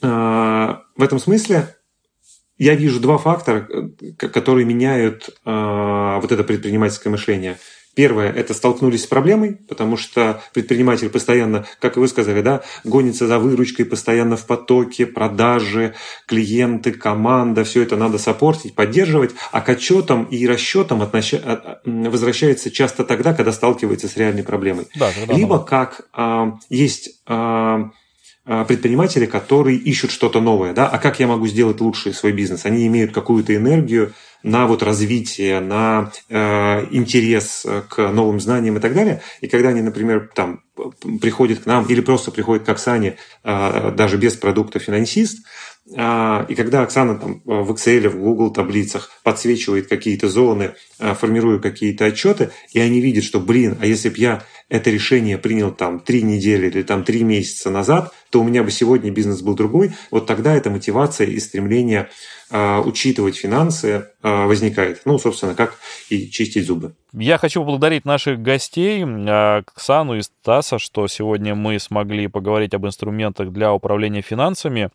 в 0.00 1.02
этом 1.02 1.18
смысле 1.18 1.76
я 2.58 2.74
вижу 2.74 3.00
два 3.00 3.18
фактора, 3.18 3.68
которые 4.16 4.64
меняют 4.64 5.30
а, 5.44 6.20
вот 6.20 6.32
это 6.32 6.42
предпринимательское 6.42 7.10
мышление. 7.10 7.58
Первое– 7.94 8.30
это 8.36 8.52
столкнулись 8.52 9.04
с 9.04 9.06
проблемой, 9.06 9.54
потому 9.68 9.96
что 9.96 10.42
предприниматель 10.52 11.08
постоянно, 11.08 11.64
как 11.80 11.96
и 11.96 12.00
вы 12.00 12.08
сказали, 12.08 12.42
да, 12.42 12.62
гонится 12.84 13.26
за 13.26 13.38
выручкой, 13.38 13.86
постоянно 13.86 14.36
в 14.36 14.46
потоке, 14.46 15.06
продажи, 15.06 15.94
клиенты, 16.26 16.92
команда, 16.92 17.64
все 17.64 17.82
это 17.82 17.96
надо 17.96 18.18
сопортить, 18.18 18.74
поддерживать, 18.74 19.30
а 19.50 19.62
к 19.62 19.70
отчетам 19.70 20.24
и 20.24 20.46
расчетам 20.46 21.00
отнош... 21.00 21.32
А, 21.34 21.80
возвращается 21.84 22.70
часто 22.70 23.02
тогда, 23.02 23.32
когда 23.32 23.50
сталкивается 23.50 24.08
с 24.08 24.16
реальной 24.18 24.42
проблемой. 24.42 24.88
Да, 24.94 25.10
Либо 25.28 25.58
как 25.58 26.06
а, 26.12 26.58
есть 26.68 27.22
а, 27.26 27.90
а, 27.90 27.90
предприниматели, 28.46 29.26
которые 29.26 29.76
ищут 29.76 30.10
что-то 30.10 30.40
новое, 30.40 30.72
да, 30.72 30.88
а 30.88 30.98
как 30.98 31.18
я 31.20 31.26
могу 31.26 31.46
сделать 31.48 31.80
лучше 31.80 32.12
свой 32.12 32.32
бизнес? 32.32 32.64
Они 32.64 32.86
имеют 32.86 33.12
какую-то 33.12 33.54
энергию 33.54 34.12
на 34.42 34.66
вот 34.66 34.82
развитие, 34.82 35.60
на 35.60 36.12
э, 36.28 36.86
интерес 36.92 37.66
к 37.88 38.12
новым 38.12 38.38
знаниям 38.38 38.76
и 38.76 38.80
так 38.80 38.94
далее. 38.94 39.20
И 39.40 39.48
когда 39.48 39.70
они, 39.70 39.82
например, 39.82 40.30
там 40.34 40.60
приходят 41.20 41.60
к 41.60 41.66
нам 41.66 41.84
или 41.86 42.00
просто 42.00 42.30
приходят 42.30 42.64
к 42.64 42.68
Оксане, 42.68 43.16
э, 43.42 43.92
даже 43.96 44.16
без 44.16 44.34
продукта 44.34 44.78
финансист, 44.78 45.38
А, 45.38 45.75
и 45.88 46.54
когда 46.56 46.82
Оксана 46.82 47.16
там 47.16 47.42
в 47.44 47.70
Excel, 47.70 48.08
в 48.08 48.18
Google 48.18 48.52
таблицах 48.52 49.10
подсвечивает 49.22 49.86
какие-то 49.86 50.28
зоны, 50.28 50.74
а, 50.98 51.14
формирует 51.14 51.62
какие-то 51.62 52.06
отчеты, 52.06 52.50
и 52.72 52.80
они 52.80 53.00
видят, 53.00 53.22
что, 53.22 53.38
блин, 53.38 53.78
а 53.80 53.86
если 53.86 54.08
бы 54.08 54.16
я 54.18 54.42
это 54.68 54.90
решение 54.90 55.38
принял 55.38 55.70
там 55.70 56.00
три 56.00 56.22
недели 56.22 56.66
или 56.66 56.82
там 56.82 57.04
три 57.04 57.22
месяца 57.22 57.70
назад, 57.70 58.12
то 58.30 58.40
у 58.40 58.44
меня 58.44 58.64
бы 58.64 58.72
сегодня 58.72 59.12
бизнес 59.12 59.42
был 59.42 59.54
другой, 59.54 59.92
вот 60.10 60.26
тогда 60.26 60.54
эта 60.54 60.70
мотивация 60.70 61.28
и 61.28 61.38
стремление 61.38 62.08
э, 62.50 62.78
учитывать 62.80 63.36
финансы 63.36 64.08
э, 64.22 64.46
возникает. 64.46 65.02
Ну, 65.04 65.20
собственно, 65.20 65.54
как 65.54 65.78
и 66.10 66.28
чистить 66.30 66.66
зубы. 66.66 66.94
Я 67.12 67.38
хочу 67.38 67.60
поблагодарить 67.60 68.04
наших 68.04 68.42
гостей, 68.42 69.04
Оксану 69.04 70.16
и 70.16 70.22
Стаса, 70.22 70.80
что 70.80 71.06
сегодня 71.06 71.54
мы 71.54 71.78
смогли 71.78 72.26
поговорить 72.26 72.74
об 72.74 72.86
инструментах 72.86 73.52
для 73.52 73.72
управления 73.72 74.22
финансами. 74.22 74.90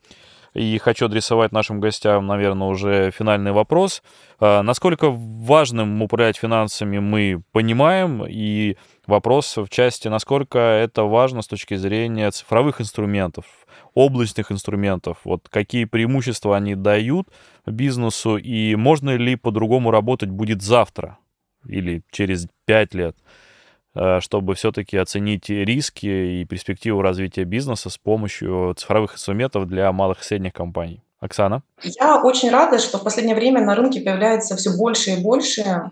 И 0.54 0.78
хочу 0.80 1.06
адресовать 1.06 1.54
нашим 1.54 1.80
гостям, 1.80 2.28
наверное, 2.28 2.68
уже 2.68 3.12
финальный 3.12 3.54
вопрос. 3.54 4.04
Насколько 4.40 5.10
важным 5.10 6.02
управлять 6.02 6.36
финансами 6.36 7.00
мы 7.00 7.42
понимаем, 7.54 8.26
и 8.28 8.76
вопрос 9.08 9.56
в 9.56 9.70
части, 9.70 10.10
насколько 10.10 10.60
это 10.60 11.04
важно 11.04 11.42
с 11.42 11.48
точки 11.48 11.76
зрения 11.76 12.30
цифровых 12.32 12.82
инструментов, 12.82 13.46
облачных 13.94 14.52
инструментов, 14.52 15.20
вот 15.24 15.48
какие 15.50 15.86
преимущества 15.86 16.58
они 16.58 16.76
дают 16.76 17.30
бизнесу, 17.66 18.36
и 18.36 18.76
можно 18.76 19.16
ли 19.16 19.38
по-другому 19.38 19.90
работать 19.90 20.30
будет 20.30 20.62
завтра 20.62 21.18
или 21.66 22.04
через 22.12 22.48
пять 22.66 22.94
лет, 22.94 23.16
чтобы 24.20 24.56
все-таки 24.56 24.98
оценить 24.98 25.50
риски 25.50 26.06
и 26.06 26.46
перспективу 26.46 27.02
развития 27.02 27.44
бизнеса 27.44 27.90
с 27.90 27.98
помощью 27.98 28.74
цифровых 28.78 29.16
инструментов 29.16 29.68
для 29.68 29.92
малых 29.92 30.22
и 30.22 30.24
средних 30.24 30.54
компаний. 30.54 31.04
Оксана? 31.22 31.62
Я 31.84 32.22
очень 32.22 32.50
рада, 32.50 32.80
что 32.80 32.98
в 32.98 33.04
последнее 33.04 33.36
время 33.36 33.62
на 33.62 33.76
рынке 33.76 34.02
появляется 34.02 34.56
все 34.56 34.76
больше 34.76 35.12
и 35.12 35.24
больше 35.24 35.92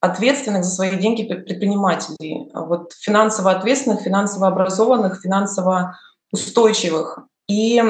ответственных 0.00 0.64
за 0.64 0.70
свои 0.70 0.96
деньги 0.96 1.24
предпринимателей. 1.24 2.50
Вот 2.52 2.92
финансово 2.92 3.50
ответственных, 3.52 4.02
финансово 4.02 4.48
образованных, 4.48 5.20
финансово 5.22 5.98
устойчивых. 6.30 7.20
И 7.48 7.82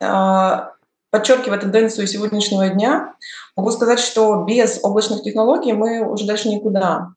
э, 0.00 0.60
подчеркивая 1.10 1.58
тенденцию 1.58 2.06
сегодняшнего 2.06 2.68
дня, 2.68 3.14
могу 3.56 3.70
сказать, 3.72 3.98
что 3.98 4.44
без 4.44 4.82
облачных 4.82 5.22
технологий 5.22 5.72
мы 5.72 6.08
уже 6.08 6.26
дальше 6.26 6.48
никуда. 6.48 7.14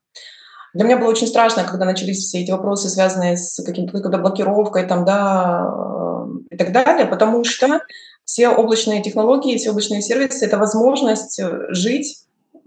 Для 0.76 0.84
меня 0.84 0.98
было 0.98 1.10
очень 1.10 1.28
страшно, 1.28 1.64
когда 1.64 1.86
начались 1.86 2.20
все 2.20 2.42
эти 2.42 2.52
вопросы, 2.52 2.90
связанные 2.90 3.38
с 3.38 3.64
каким-то 3.64 3.98
блокировкой 4.18 4.86
там, 4.86 5.06
да, 5.06 5.72
э, 5.72 6.26
и 6.52 6.58
так 6.58 6.74
далее, 6.74 7.06
потому 7.06 7.46
что 7.46 7.80
все 8.26 8.50
облачные 8.50 9.02
технологии, 9.02 9.58
все 9.58 9.72
облачные 9.72 10.02
сервисы— 10.02 10.46
это 10.48 10.58
возможность 10.58 11.40
жить 11.70 12.26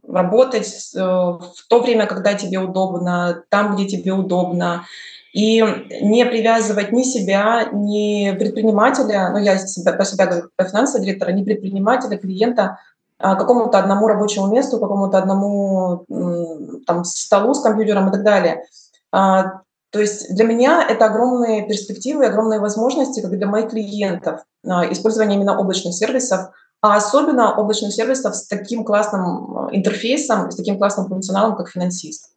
работать 0.08 0.92
э, 0.96 0.98
в 0.98 1.68
то 1.68 1.80
время, 1.80 2.06
когда 2.06 2.32
тебе 2.32 2.58
удобно, 2.60 3.44
там, 3.50 3.76
где 3.76 3.84
тебе 3.84 4.12
удобно, 4.12 4.86
и 5.34 5.62
не 6.00 6.24
привязывать 6.24 6.92
ни 6.92 7.02
себя, 7.02 7.68
ни 7.72 8.34
предпринимателя, 8.38 9.28
ну 9.32 9.38
я 9.38 9.58
себя, 9.58 9.92
про 9.92 10.06
себя 10.06 10.24
говорю, 10.24 10.48
про 10.56 10.66
финансового 10.66 11.04
директора, 11.04 11.32
ни 11.32 11.44
предпринимателя, 11.44 12.16
клиента 12.16 12.78
какому-то 13.18 13.78
одному 13.78 14.06
рабочему 14.06 14.46
месту, 14.48 14.78
какому-то 14.78 15.18
одному 15.18 16.04
там, 16.86 17.04
столу 17.04 17.54
с 17.54 17.60
компьютером 17.60 18.08
и 18.08 18.12
так 18.12 18.22
далее. 18.22 18.62
А, 19.12 19.60
то 19.90 20.00
есть 20.00 20.34
для 20.34 20.44
меня 20.44 20.86
это 20.88 21.06
огромные 21.06 21.66
перспективы, 21.66 22.26
огромные 22.26 22.60
возможности, 22.60 23.20
как 23.20 23.30
для 23.30 23.46
моих 23.46 23.70
клиентов, 23.70 24.42
а, 24.66 24.90
использование 24.92 25.36
именно 25.36 25.58
облачных 25.58 25.94
сервисов– 25.94 26.50
а 26.80 26.96
особенно 26.96 27.56
облачных 27.56 27.92
сервисов 27.92 28.36
с 28.36 28.46
таким 28.46 28.84
классным 28.84 29.68
интерфейсом, 29.72 30.50
с 30.50 30.56
таким 30.56 30.78
классным 30.78 31.08
функционалом, 31.08 31.56
как 31.56 31.70
финансист. 31.70 32.30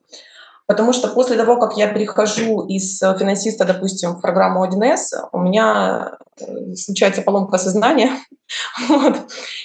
Потому 0.71 0.93
что 0.93 1.09
после 1.09 1.35
того, 1.35 1.57
как 1.57 1.75
я 1.75 1.87
перехожу 1.87 2.65
из 2.65 3.01
э, 3.01 3.17
финансиста, 3.19 3.65
допустим, 3.65 4.11
в 4.11 4.21
программу 4.21 4.65
1С, 4.65 5.27
у 5.33 5.39
меня 5.39 6.13
э, 6.39 6.75
случается 6.75 7.21
поломка 7.23 7.57
сознания, 7.57 8.11
вот. 8.87 9.17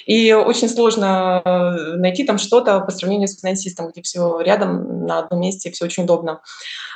и 0.05 0.33
очень 0.33 0.67
сложно 0.67 1.41
найти 1.95 2.25
там 2.25 2.37
что-то 2.37 2.81
по 2.81 2.91
сравнению 2.91 3.29
с 3.29 3.39
финансистом, 3.39 3.87
где 3.87 4.01
все 4.01 4.41
рядом 4.41 5.05
на 5.05 5.19
одном 5.19 5.39
месте, 5.39 5.71
все 5.71 5.85
очень 5.85 6.03
удобно. 6.03 6.41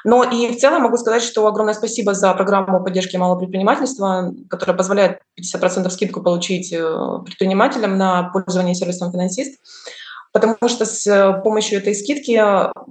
Но 0.04 0.26
и 0.26 0.52
в 0.52 0.58
целом 0.58 0.82
могу 0.82 0.97
сказать, 0.97 1.24
что 1.24 1.47
огромное 1.47 1.74
спасибо 1.74 2.13
за 2.13 2.34
программу 2.34 2.84
поддержки 2.84 3.15
малого 3.15 3.39
предпринимательства, 3.39 4.34
которая 4.50 4.76
позволяет 4.76 5.19
50% 5.39 5.89
скидку 5.89 6.21
получить 6.21 6.74
э, 6.74 7.19
предпринимателям 7.24 7.97
на 7.97 8.24
пользование 8.24 8.76
сервисом 8.76 9.10
«Финансист». 9.10 9.58
Потому 10.32 10.56
что 10.67 10.86
с 10.86 11.06
э, 11.08 11.41
помощью 11.44 11.80
этой 11.80 11.94
скидки 11.94 12.41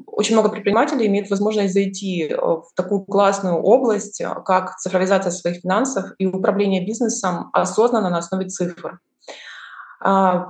очень 0.07 0.35
много 0.35 0.51
предпринимателей 0.51 1.07
имеют 1.07 1.31
возможность 1.31 1.73
зайти 1.73 2.29
э, 2.29 2.37
в 2.37 2.69
такую 2.75 3.01
классную 3.03 3.57
область, 3.57 4.23
как 4.45 4.77
цифровизация 4.79 5.33
своих 5.33 5.63
финансов 5.63 6.13
и 6.19 6.27
управление 6.27 6.85
бизнесом 6.85 7.49
осознанно 7.53 8.11
на 8.11 8.19
основе 8.19 8.47
цифр. 8.49 9.01
А, 10.03 10.49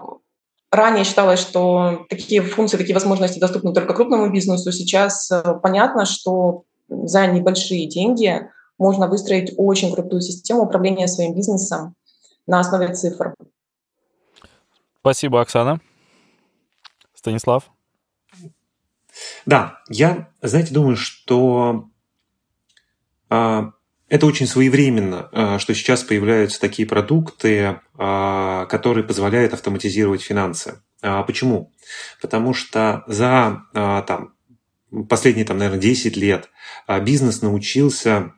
Ранее 0.71 1.03
считалось, 1.03 1.41
что 1.41 2.07
такие 2.09 2.43
функции, 2.43 2.77
такие 2.77 2.95
возможности 2.95 3.41
доступны 3.41 3.73
только 3.73 3.93
крупному 3.93 4.31
бизнесу. 4.31 4.71
Сейчас 4.71 5.29
э, 5.33 5.43
понятно, 5.61 6.05
что 6.05 6.63
за 6.89 7.27
небольшие 7.27 7.89
деньги 7.89 8.49
можно 8.79 9.09
выстроить 9.09 9.53
очень 9.57 9.93
крутую 9.93 10.21
систему 10.21 10.63
управления 10.63 11.09
своим 11.09 11.35
бизнесом 11.35 11.97
на 12.47 12.61
основе 12.61 12.95
цифр. 12.95 13.35
Спасибо, 15.01 15.41
Оксана. 15.41 15.81
Станислав? 17.21 17.71
Да, 19.45 19.83
я, 19.91 20.31
знаете, 20.41 20.73
думаю, 20.73 20.97
что 20.97 21.91
а, 23.29 23.73
это 24.09 24.25
очень 24.25 24.47
своевременно, 24.47 25.29
э, 25.33 25.59
что 25.59 25.75
сейчас 25.75 26.03
появляются 26.03 26.59
такие 26.59 26.89
продукты, 26.89 27.79
э, 27.99 28.67
которые 28.71 29.05
позволяют 29.05 29.53
автоматизировать 29.53 30.23
финансы. 30.23 30.81
А 31.03 31.23
почему? 31.23 31.75
Потому 32.23 32.55
что 32.55 33.05
за 33.07 33.65
э, 33.75 34.03
там, 34.07 34.33
последние, 35.07 35.45
там, 35.45 35.59
наверное, 35.59 35.81
10 35.81 36.17
лет 36.17 36.49
бизнес 37.03 37.43
научился 37.43 38.33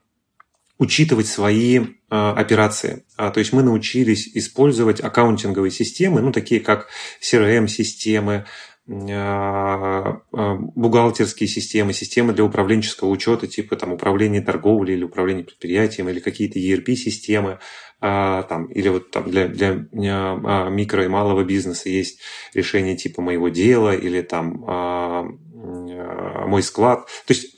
учитывать 0.79 1.29
свои 1.29 1.87
операции. 2.09 3.05
А, 3.17 3.31
то 3.31 3.39
есть 3.39 3.53
мы 3.53 3.63
научились 3.63 4.29
использовать 4.35 5.01
аккаунтинговые 5.01 5.71
системы, 5.71 6.21
ну, 6.21 6.33
такие 6.33 6.61
как 6.61 6.89
CRM-системы, 7.23 8.35
а, 8.35 8.45
а, 8.45 8.47
бухгалтерские 8.85 11.49
системы, 11.49 11.93
системы 11.93 12.33
для 12.33 12.43
управленческого 12.45 13.09
учета, 13.09 13.47
типа 13.47 13.77
там 13.77 13.93
управления 13.93 14.41
торговлей 14.41 14.95
или 14.95 15.05
управления 15.05 15.45
предприятием, 15.45 16.09
или 16.09 16.19
какие-то 16.19 16.59
ERP-системы, 16.59 17.61
а, 18.01 18.43
там, 18.43 18.67
или 18.67 18.89
вот 18.89 19.13
там 19.13 19.31
для, 19.31 19.47
для 19.47 19.87
микро 20.71 21.05
и 21.05 21.09
малого 21.09 21.45
бизнеса 21.45 21.89
есть 21.89 22.19
решение 22.55 22.97
типа 22.97 23.23
моего 23.23 23.49
дела 23.49 23.95
или 23.95 24.23
там 24.23 24.65
мой 26.49 26.63
склад. 26.63 27.07
То 27.27 27.35
есть 27.35 27.57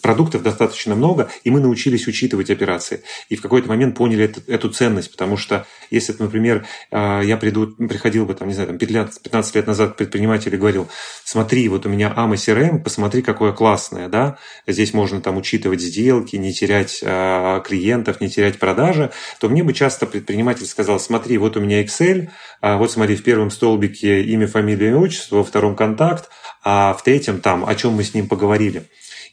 продуктов 0.00 0.42
достаточно 0.42 0.94
много, 0.94 1.30
и 1.44 1.50
мы 1.50 1.60
научились 1.60 2.06
учитывать 2.06 2.50
операции. 2.50 3.02
И 3.28 3.36
в 3.36 3.42
какой-то 3.42 3.68
момент 3.68 3.96
поняли 3.96 4.24
эту, 4.24 4.40
эту 4.46 4.70
ценность, 4.70 5.10
потому 5.10 5.36
что 5.36 5.66
если, 5.90 6.14
например, 6.18 6.66
а, 6.90 7.20
я 7.20 7.36
приду, 7.36 7.68
приходил 7.68 8.26
бы, 8.26 8.34
там, 8.34 8.48
не 8.48 8.54
знаю, 8.54 8.68
там 8.68 8.78
15, 8.78 9.22
15 9.22 9.54
лет 9.54 9.66
назад 9.66 9.92
к 9.92 9.96
предпринимателю 9.96 10.56
и 10.56 10.58
говорил, 10.58 10.88
смотри, 11.24 11.68
вот 11.68 11.86
у 11.86 11.88
меня 11.88 12.12
AMA 12.16 12.34
CRM, 12.34 12.82
посмотри, 12.82 13.22
какое 13.22 13.52
классное, 13.52 14.08
да, 14.08 14.38
здесь 14.66 14.94
можно 14.94 15.20
там 15.20 15.36
учитывать 15.36 15.80
сделки, 15.80 16.36
не 16.36 16.52
терять 16.52 17.00
э, 17.02 17.60
клиентов, 17.64 18.20
не 18.20 18.30
терять 18.30 18.58
продажи, 18.58 19.10
то 19.40 19.48
мне 19.48 19.62
бы 19.62 19.72
часто 19.72 20.06
предприниматель 20.06 20.66
сказал, 20.66 21.00
смотри, 21.00 21.38
вот 21.38 21.56
у 21.56 21.60
меня 21.60 21.82
Excel, 21.82 22.28
а 22.60 22.76
вот 22.78 22.90
смотри, 22.90 23.16
в 23.16 23.22
первом 23.22 23.50
столбике 23.50 24.22
имя, 24.22 24.46
фамилия, 24.46 24.96
отчество, 24.96 25.36
во 25.36 25.44
втором 25.44 25.76
контакт, 25.76 26.28
а 26.62 26.94
в 26.94 27.02
третьем 27.02 27.40
там, 27.40 27.64
о 27.64 27.74
чем 27.74 27.92
мы 27.92 28.04
с 28.04 28.14
ним 28.14 28.28
поговорили. 28.28 28.84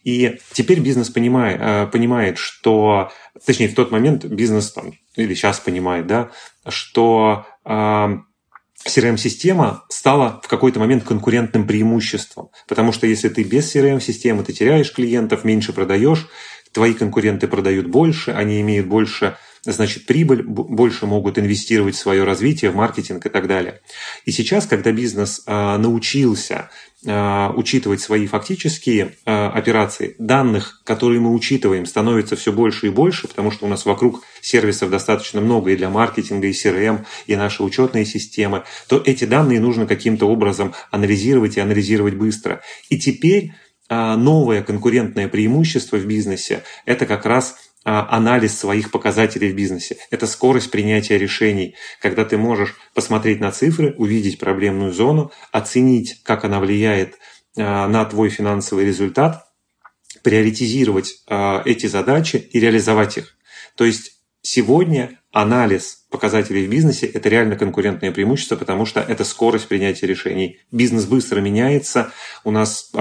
И 0.07 0.39
теперь 0.53 0.79
бизнес 0.79 1.09
понимает, 1.09 1.59
э, 1.59 1.87
понимает, 1.91 2.37
что, 2.37 3.11
точнее, 3.45 3.67
в 3.67 3.75
тот 3.75 3.91
момент 3.91 4.23
бизнес 4.23 4.71
там, 4.71 4.93
или 5.17 5.33
сейчас 5.33 5.59
понимает, 5.59 6.07
да, 6.07 6.31
что 6.65 7.45
CRM-система 7.65 9.83
стала 9.89 10.39
в 10.41 10.47
какой-то 10.47 10.79
момент 10.79 11.03
конкурентным 11.03 11.67
преимуществом. 11.67 12.51
Потому 12.69 12.93
что 12.93 13.05
если 13.05 13.27
ты 13.27 13.43
без 13.43 13.75
CRM-системы, 13.75 14.45
ты 14.45 14.53
теряешь 14.53 14.93
клиентов, 14.93 15.43
меньше 15.43 15.73
продаешь, 15.73 16.29
твои 16.71 16.93
конкуренты 16.93 17.49
продают 17.49 17.87
больше, 17.87 18.31
они 18.31 18.61
имеют 18.61 18.87
больше 18.87 19.35
значит 19.63 20.05
прибыль, 20.05 20.43
больше 20.43 21.05
могут 21.05 21.37
инвестировать 21.37 21.95
в 21.95 21.99
свое 21.99 22.23
развитие, 22.23 22.71
в 22.71 22.75
маркетинг 22.75 23.25
и 23.25 23.29
так 23.29 23.47
далее. 23.47 23.81
И 24.25 24.31
сейчас, 24.31 24.65
когда 24.65 24.91
бизнес 24.91 25.43
а, 25.45 25.77
научился 25.77 26.69
учитывать 27.03 28.01
свои 28.01 28.25
фактические 28.25 29.15
а, 29.23 29.49
операции, 29.51 30.15
данных, 30.17 30.81
которые 30.83 31.19
мы 31.19 31.31
учитываем, 31.31 31.85
становится 31.85 32.35
все 32.35 32.51
больше 32.51 32.87
и 32.87 32.89
больше, 32.89 33.27
потому 33.27 33.51
что 33.51 33.65
у 33.65 33.69
нас 33.69 33.85
вокруг 33.85 34.23
сервисов 34.41 34.89
достаточно 34.89 35.39
много 35.39 35.71
и 35.71 35.75
для 35.75 35.89
маркетинга, 35.89 36.47
и 36.47 36.51
CRM, 36.51 37.05
и 37.27 37.35
наши 37.35 37.61
учетные 37.61 38.03
системы, 38.03 38.63
то 38.87 39.01
эти 39.05 39.25
данные 39.25 39.59
нужно 39.59 39.85
каким-то 39.85 40.27
образом 40.27 40.73
анализировать 40.89 41.57
и 41.57 41.59
анализировать 41.59 42.15
быстро. 42.15 42.61
И 42.89 42.97
теперь 42.97 43.53
новое 43.89 44.63
конкурентное 44.63 45.27
преимущество 45.29 45.97
в 45.97 46.05
бизнесе– 46.05 46.63
это 46.85 47.05
как 47.05 47.25
раз 47.25 47.55
анализ 47.87 48.59
своих 48.59 48.91
показателей 48.91 49.49
в 49.49 49.55
бизнесе. 49.55 49.97
Это 50.11 50.27
скорость 50.27 50.71
принятия 50.71 51.17
решений, 51.17 51.75
когда 52.01 52.25
ты 52.25 52.37
можешь 52.37 52.75
посмотреть 52.93 53.39
на 53.39 53.51
цифры, 53.51 53.95
увидеть 53.97 54.39
проблемную 54.39 54.91
зону, 54.91 55.31
оценить, 55.53 56.21
как 56.23 56.43
она 56.43 56.59
влияет 56.59 57.15
а, 57.57 57.87
на 57.87 58.03
твой 58.03 58.29
финансовый 58.29 58.85
результат, 58.85 59.45
приоритизировать 60.21 61.23
а, 61.27 61.61
эти 61.63 61.85
задачи 61.85 62.35
и 62.35 62.59
реализовать 62.59 63.17
их. 63.17 63.37
То 63.75 63.85
есть 63.85 64.17
сегодня 64.41 65.21
анализ 65.31 66.05
показателей 66.09 66.67
в 66.67 66.69
бизнесе– 66.69 67.05
это 67.13 67.29
реально 67.29 67.55
конкурентное 67.55 68.11
преимущество, 68.11 68.57
потому 68.57 68.85
что 68.85 68.99
это 68.99 69.23
скорость 69.23 69.69
принятия 69.69 70.07
решений. 70.07 70.59
Бизнес 70.73 71.05
быстро 71.05 71.39
меняется, 71.39 72.11
у 72.43 72.51
нас 72.51 72.91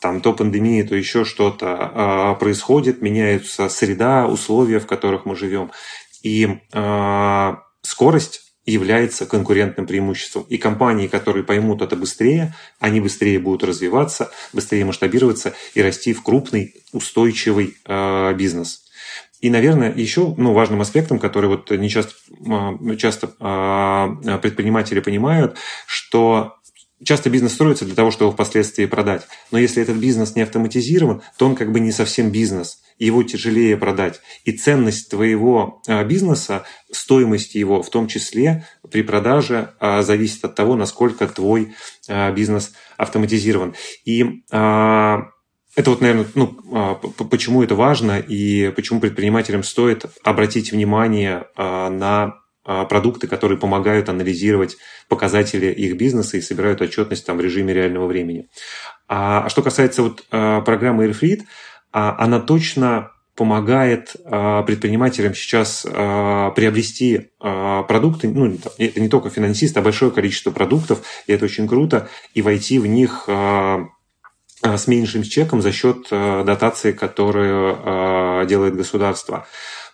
там 0.00 0.20
то 0.20 0.32
пандемия, 0.32 0.86
то 0.86 0.94
еще 0.94 1.24
что-то 1.24 1.92
э, 2.36 2.40
происходит, 2.40 3.02
меняются 3.02 3.68
среда, 3.68 4.26
условия, 4.26 4.80
в 4.80 4.86
которых 4.86 5.24
мы 5.24 5.36
живем. 5.36 5.70
И 6.22 6.60
э, 6.72 7.56
скорость 7.82 8.42
является 8.64 9.26
конкурентным 9.26 9.86
преимуществом. 9.86 10.44
И 10.48 10.58
компании, 10.58 11.06
которые 11.06 11.42
поймут 11.42 11.80
это 11.80 11.96
быстрее, 11.96 12.54
они 12.80 13.00
быстрее 13.00 13.38
будут 13.38 13.64
развиваться, 13.64 14.30
быстрее 14.52 14.84
масштабироваться 14.84 15.54
и 15.74 15.82
расти 15.82 16.12
в 16.12 16.22
крупный, 16.22 16.74
устойчивый 16.92 17.76
э, 17.86 18.34
бизнес. 18.34 18.84
И, 19.40 19.50
наверное, 19.50 19.94
еще 19.94 20.34
ну, 20.36 20.52
важным 20.52 20.80
аспектом, 20.80 21.20
который 21.20 21.46
вот 21.48 21.70
не 21.70 21.88
часто, 21.88 22.12
часто 22.98 23.28
предприниматели 24.42 24.98
понимают, 24.98 25.56
что 25.86 26.57
Часто 27.04 27.30
бизнес 27.30 27.52
строится 27.52 27.84
для 27.84 27.94
того, 27.94 28.10
чтобы 28.10 28.32
впоследствии 28.32 28.86
продать. 28.86 29.26
Но 29.52 29.58
если 29.58 29.82
этот 29.82 29.96
бизнес 29.96 30.34
не 30.34 30.42
автоматизирован, 30.42 31.22
то 31.36 31.46
он 31.46 31.54
как 31.54 31.70
бы 31.70 31.78
не 31.78 31.92
совсем 31.92 32.30
бизнес. 32.30 32.80
Его 32.98 33.22
тяжелее 33.22 33.76
продать. 33.76 34.20
И 34.44 34.50
ценность 34.50 35.08
твоего 35.08 35.80
а, 35.86 36.02
бизнеса, 36.02 36.64
стоимость 36.90 37.54
его, 37.54 37.82
в 37.84 37.90
том 37.90 38.08
числе 38.08 38.66
при 38.90 39.02
продаже, 39.02 39.74
а, 39.78 40.02
зависит 40.02 40.44
от 40.44 40.56
того, 40.56 40.74
насколько 40.74 41.28
твой 41.28 41.74
а, 42.08 42.32
бизнес 42.32 42.72
автоматизирован. 42.96 43.74
И 44.04 44.42
это 44.50 45.90
вот, 45.90 46.00
наверное, 46.00 46.26
ну, 46.34 46.48
почему 47.30 47.62
это 47.62 47.76
важно 47.76 48.18
и 48.18 48.72
почему 48.72 48.98
предпринимателям 48.98 49.62
стоит 49.62 50.06
обратить 50.24 50.72
внимание 50.72 51.46
на 51.56 52.34
продукты, 52.88 53.26
которые 53.26 53.58
помогают 53.58 54.08
анализировать 54.08 54.76
показатели 55.08 55.66
их 55.66 55.96
бизнеса 55.96 56.36
и 56.36 56.42
собирают 56.42 56.82
отчетность 56.82 57.24
там 57.24 57.38
в 57.38 57.40
режиме 57.40 57.72
реального 57.72 58.06
времени. 58.06 58.48
А, 59.08 59.44
а 59.44 59.48
что 59.48 59.62
касается 59.62 60.02
вот 60.02 60.24
а, 60.30 60.60
программы 60.60 61.06
Airfleet, 61.06 61.44
она 61.90 62.38
точно 62.40 63.12
помогает 63.34 64.12
предпринимателям 64.12 65.34
сейчас 65.34 65.82
приобрести 65.82 67.30
продукты, 67.38 68.28
ну, 68.28 68.58
это 68.76 69.00
не 69.00 69.08
только 69.08 69.30
финансист, 69.30 69.74
а 69.78 69.80
большое 69.80 70.10
количество 70.10 70.50
продуктов, 70.50 71.00
и 71.26 71.32
это 71.32 71.46
очень 71.46 71.66
круто, 71.66 72.08
и 72.34 72.42
войти 72.42 72.78
в 72.78 72.86
них 72.86 73.26
с 73.26 74.86
меньшим 74.86 75.22
чеком 75.22 75.62
за 75.62 75.72
счет 75.72 76.08
дотации, 76.10 76.92
которую 76.92 78.46
делает 78.46 78.76
государство. 78.76 79.46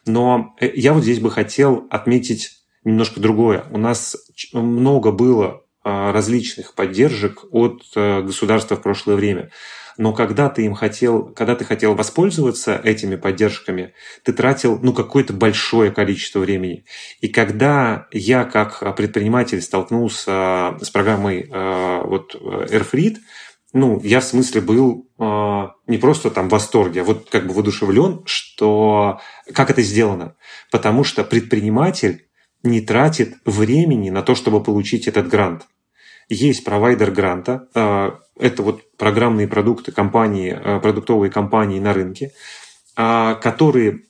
Но 0.06 0.54
э, 0.60 0.70
я 0.74 0.92
вот 0.92 1.02
здесь 1.02 1.20
бы 1.20 1.30
хотел 1.30 1.86
отметить 1.90 2.63
немножко 2.84 3.20
другое. 3.20 3.64
У 3.70 3.78
нас 3.78 4.16
много 4.52 5.10
было 5.10 5.64
а, 5.82 6.12
различных 6.12 6.74
поддержек 6.74 7.44
от 7.50 7.82
э, 7.94 8.22
государства 8.22 8.76
в 8.76 8.82
прошлое 8.82 9.16
время. 9.16 9.50
Но 9.98 10.12
когда 10.12 10.48
ты 10.48 10.64
им 10.64 10.74
хотел, 10.74 11.26
когда 11.26 11.54
ты 11.54 11.64
хотел 11.64 11.94
воспользоваться 11.94 12.80
этими 12.82 13.16
поддержками, 13.16 13.92
ты 14.22 14.32
тратил 14.32 14.78
ну, 14.82 14.92
какое-то 14.92 15.34
большое 15.34 15.90
количество 15.90 16.40
времени. 16.40 16.84
И 17.20 17.28
когда 17.28 18.08
я 18.12 18.44
как 18.44 18.96
предприниматель 18.96 19.60
столкнулся 19.60 20.76
с 20.80 20.90
программой 20.90 21.48
э, 21.50 22.00
вот, 22.04 22.34
AirFreed, 22.34 23.18
ну, 23.74 24.00
я 24.02 24.20
в 24.20 24.24
смысле 24.24 24.60
был 24.60 25.10
э, 25.18 25.68
не 25.86 25.98
просто 25.98 26.30
там 26.30 26.48
в 26.48 26.52
восторге, 26.52 27.02
а 27.02 27.04
вот 27.04 27.28
как 27.28 27.46
бы 27.46 27.54
воодушевлен, 27.54 28.22
что 28.24 29.20
как 29.52 29.70
это 29.70 29.82
сделано. 29.82 30.36
Потому 30.70 31.04
что 31.04 31.24
предприниматель 31.24 32.23
не 32.64 32.80
тратит 32.80 33.36
времени 33.44 34.10
на 34.10 34.22
то, 34.22 34.34
чтобы 34.34 34.62
получить 34.62 35.06
этот 35.06 35.28
грант. 35.28 35.66
Есть 36.28 36.64
провайдер 36.64 37.10
гранта, 37.10 37.68
а, 37.74 38.18
это 38.40 38.62
вот 38.62 38.96
программные 38.96 39.46
продукты 39.46 39.92
компании, 39.92 40.58
а, 40.58 40.80
продуктовые 40.80 41.30
компании 41.30 41.78
на 41.78 41.92
рынке, 41.92 42.32
а, 42.96 43.34
которые 43.34 44.04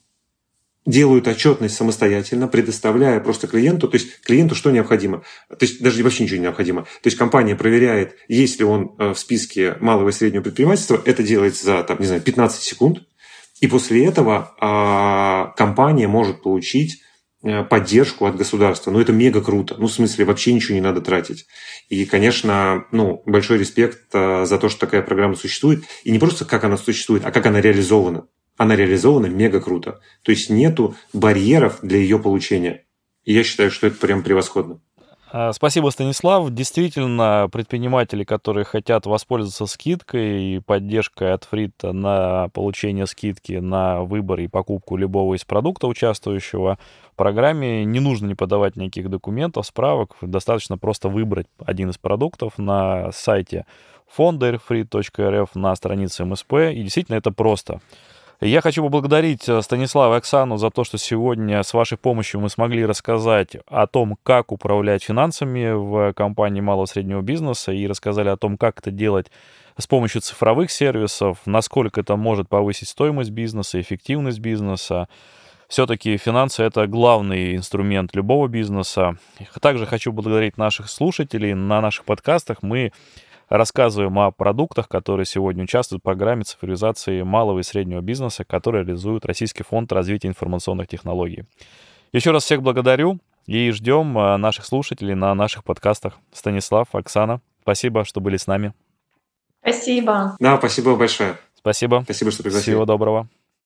делают 0.87 1.27
отчетность 1.27 1.75
самостоятельно, 1.75 2.47
предоставляя 2.47 3.19
просто 3.19 3.49
клиенту, 3.49 3.89
то 3.89 3.97
есть 3.97 4.21
клиенту 4.21 4.55
что 4.55 4.71
необходимо, 4.71 5.25
то 5.49 5.57
есть 5.63 5.83
даже 5.83 6.05
вообще 6.05 6.25
ничего 6.25 6.37
не 6.37 6.43
необходимо. 6.43 6.83
То 6.83 7.07
есть 7.07 7.17
компания 7.17 7.57
проверяет, 7.57 8.17
есть 8.29 8.59
ли 8.59 8.67
он 8.67 8.95
в 8.99 9.15
списке 9.15 9.77
малого 9.81 10.11
и 10.11 10.13
среднего 10.13 10.43
предпринимательства, 10.43 11.01
это 11.05 11.23
делается 11.23 11.65
за, 11.65 11.83
там, 11.85 11.99
не 12.01 12.07
знаю, 12.07 12.21
15 12.21 12.63
секунд, 12.63 13.03
и 13.61 13.67
после 13.67 14.05
этого 14.05 15.53
компания 15.57 16.07
может 16.07 16.43
получить 16.43 17.01
Э, 17.01 17.14
поддержку 17.69 18.27
от 18.27 18.37
государства. 18.37 18.91
Ну, 18.91 19.01
это 19.01 19.13
мега 19.13 19.43
круто. 19.43 19.77
Ну, 19.79 19.87
в 19.87 19.93
смысле, 19.93 20.25
вообще 20.25 20.53
ничего 20.53 20.75
не 20.75 20.81
надо 20.81 21.01
тратить. 21.01 21.47
И, 21.89 22.07
конечно, 22.07 22.87
ну, 22.91 23.23
большой 23.27 23.59
респект 23.59 24.15
э, 24.15 24.47
за 24.47 24.59
то, 24.59 24.69
что 24.69 24.81
такая 24.81 25.03
программа 25.03 25.35
существует. 25.35 25.85
И 26.05 26.11
не 26.11 26.19
просто 26.19 26.45
как 26.45 26.65
она 26.65 26.77
существует, 26.77 27.25
а 27.25 27.31
как 27.31 27.45
она 27.47 27.61
реализована. 27.61 28.27
Она 28.57 28.77
реализована 28.77 29.27
мега 29.27 29.61
круто. 29.61 30.01
То 30.23 30.31
есть 30.31 30.49
нету 30.49 30.97
барьеров 31.13 31.81
для 31.83 31.99
ее 31.99 32.19
получения. 32.19 32.87
И 33.25 33.33
я 33.35 33.45
считаю, 33.45 33.71
что 33.71 33.87
это 33.87 33.97
прям 33.97 34.23
превосходно. 34.23 34.81
А, 35.31 35.53
спасибо, 35.53 35.91
Станислав. 35.91 36.51
Действительно, 36.51 37.49
предприниматели, 37.51 38.25
которые 38.25 38.65
хотят 38.65 39.07
воспользоваться 39.07 39.67
скидкой 39.67 40.43
и 40.43 40.61
поддержкой 40.61 41.33
от 41.33 41.45
Фрита 41.45 41.93
на 41.93 42.49
получение 42.51 43.07
скидки 43.07 43.55
на 43.55 44.03
выбор 44.03 44.41
и 44.41 44.49
покупку 44.49 44.97
любого 44.97 45.35
из 45.35 45.45
продукта 45.45 45.87
участвующего 45.87 46.79
в 47.13 47.17
программе, 47.17 47.85
не 47.85 48.01
нужно 48.01 48.27
не 48.27 48.35
подавать 48.35 48.77
никаких 48.77 49.11
документов, 49.11 49.67
справок. 49.67 50.17
Достаточно 50.21 50.79
просто 50.79 51.09
выбрать 51.09 51.47
один 51.65 51.91
из 51.91 51.99
продуктов 51.99 52.59
на 52.59 53.11
сайте 53.13 53.67
фонда 54.07 54.51
на 55.55 55.75
странице 55.75 56.25
МСП. 56.25 56.53
И 56.73 56.83
действительно 56.83 57.17
это 57.17 57.33
просто. 57.33 57.81
Я 58.45 58.61
хочу 58.61 58.83
поблагодарить 58.83 59.49
э, 59.49 59.63
Станислава 59.63 60.17
и 60.17 60.19
Оксану 60.19 60.59
за 60.59 60.69
то, 60.69 60.85
что 60.85 60.99
сегодня 60.99 61.63
с 61.63 61.73
вашей 61.73 61.97
помощью 61.97 62.41
мы 62.41 62.51
смогли 62.51 62.85
рассказать 62.85 63.57
о 63.69 63.87
том, 63.87 64.19
как 64.23 64.53
управлять 64.53 65.03
финансами 65.03 65.73
в 65.73 66.13
компании 66.13 66.61
малого 66.61 66.85
и 66.85 66.89
среднего 66.89 67.23
бизнеса 67.23 67.73
и 67.73 67.87
рассказали 67.87 68.29
о 68.29 68.37
том, 68.37 68.59
как 68.59 68.81
это 68.81 68.91
делать 68.91 69.31
с 69.79 69.87
помощью 69.87 70.21
цифровых 70.21 70.71
сервисов, 70.71 71.39
насколько 71.47 72.03
это 72.03 72.17
может 72.17 72.51
повысить 72.51 72.91
стоимость 72.91 73.31
бизнеса, 73.31 73.81
эффективность 73.81 74.41
бизнеса. 74.41 75.09
Все-таки 75.67 76.19
финансы— 76.19 76.63
это 76.65 76.87
главный 76.87 77.57
инструмент 77.57 78.15
любого 78.15 78.47
бизнеса. 78.47 79.17
Также 79.63 79.87
хочу 79.87 80.13
благодарить 80.13 80.59
наших 80.59 80.91
слушателей. 80.91 81.55
На 81.55 81.81
наших 81.81 82.05
подкастах 82.05 82.59
мы 82.63 82.93
рассказываем 83.49 84.19
о 84.19 84.31
продуктах, 84.31 84.89
которые 84.89 85.27
сегодня 85.27 85.65
участвуют 85.65 86.03
в 86.03 86.05
программе 86.05 86.45
цифровизации 86.45 87.23
малого 87.23 87.61
и 87.61 87.63
среднего 87.63 88.01
бизнеса, 88.01 88.45
который 88.45 88.85
реализует 88.85 89.25
Российский 89.27 89.63
фонд 89.63 89.93
развития 89.93 90.29
информационных 90.29 90.89
технологий. 90.89 91.45
Еще 92.13 92.31
раз 92.31 92.45
всех 92.45 92.63
благодарю 92.63 93.19
и 93.47 93.71
ждем 93.71 94.17
э, 94.17 94.37
наших 94.37 94.65
слушателей 94.65 95.15
на 95.15 95.35
наших 95.35 95.65
подкастах. 95.65 96.15
Станислав, 96.33 96.89
Оксана, 96.93 97.41
спасибо, 97.63 98.05
что 98.05 98.21
были 98.21 98.37
с 98.37 98.47
нами. 98.47 98.73
Спасибо. 99.61 100.37
Да, 100.39 100.59
спасибо 100.59 100.95
большое. 100.97 101.37
Спасибо. 101.55 102.03
Спасибо, 102.05 102.31
что 102.31 102.43
пригласили. 102.43 102.73
Всего 102.73 102.85
доброго. 102.85 103.29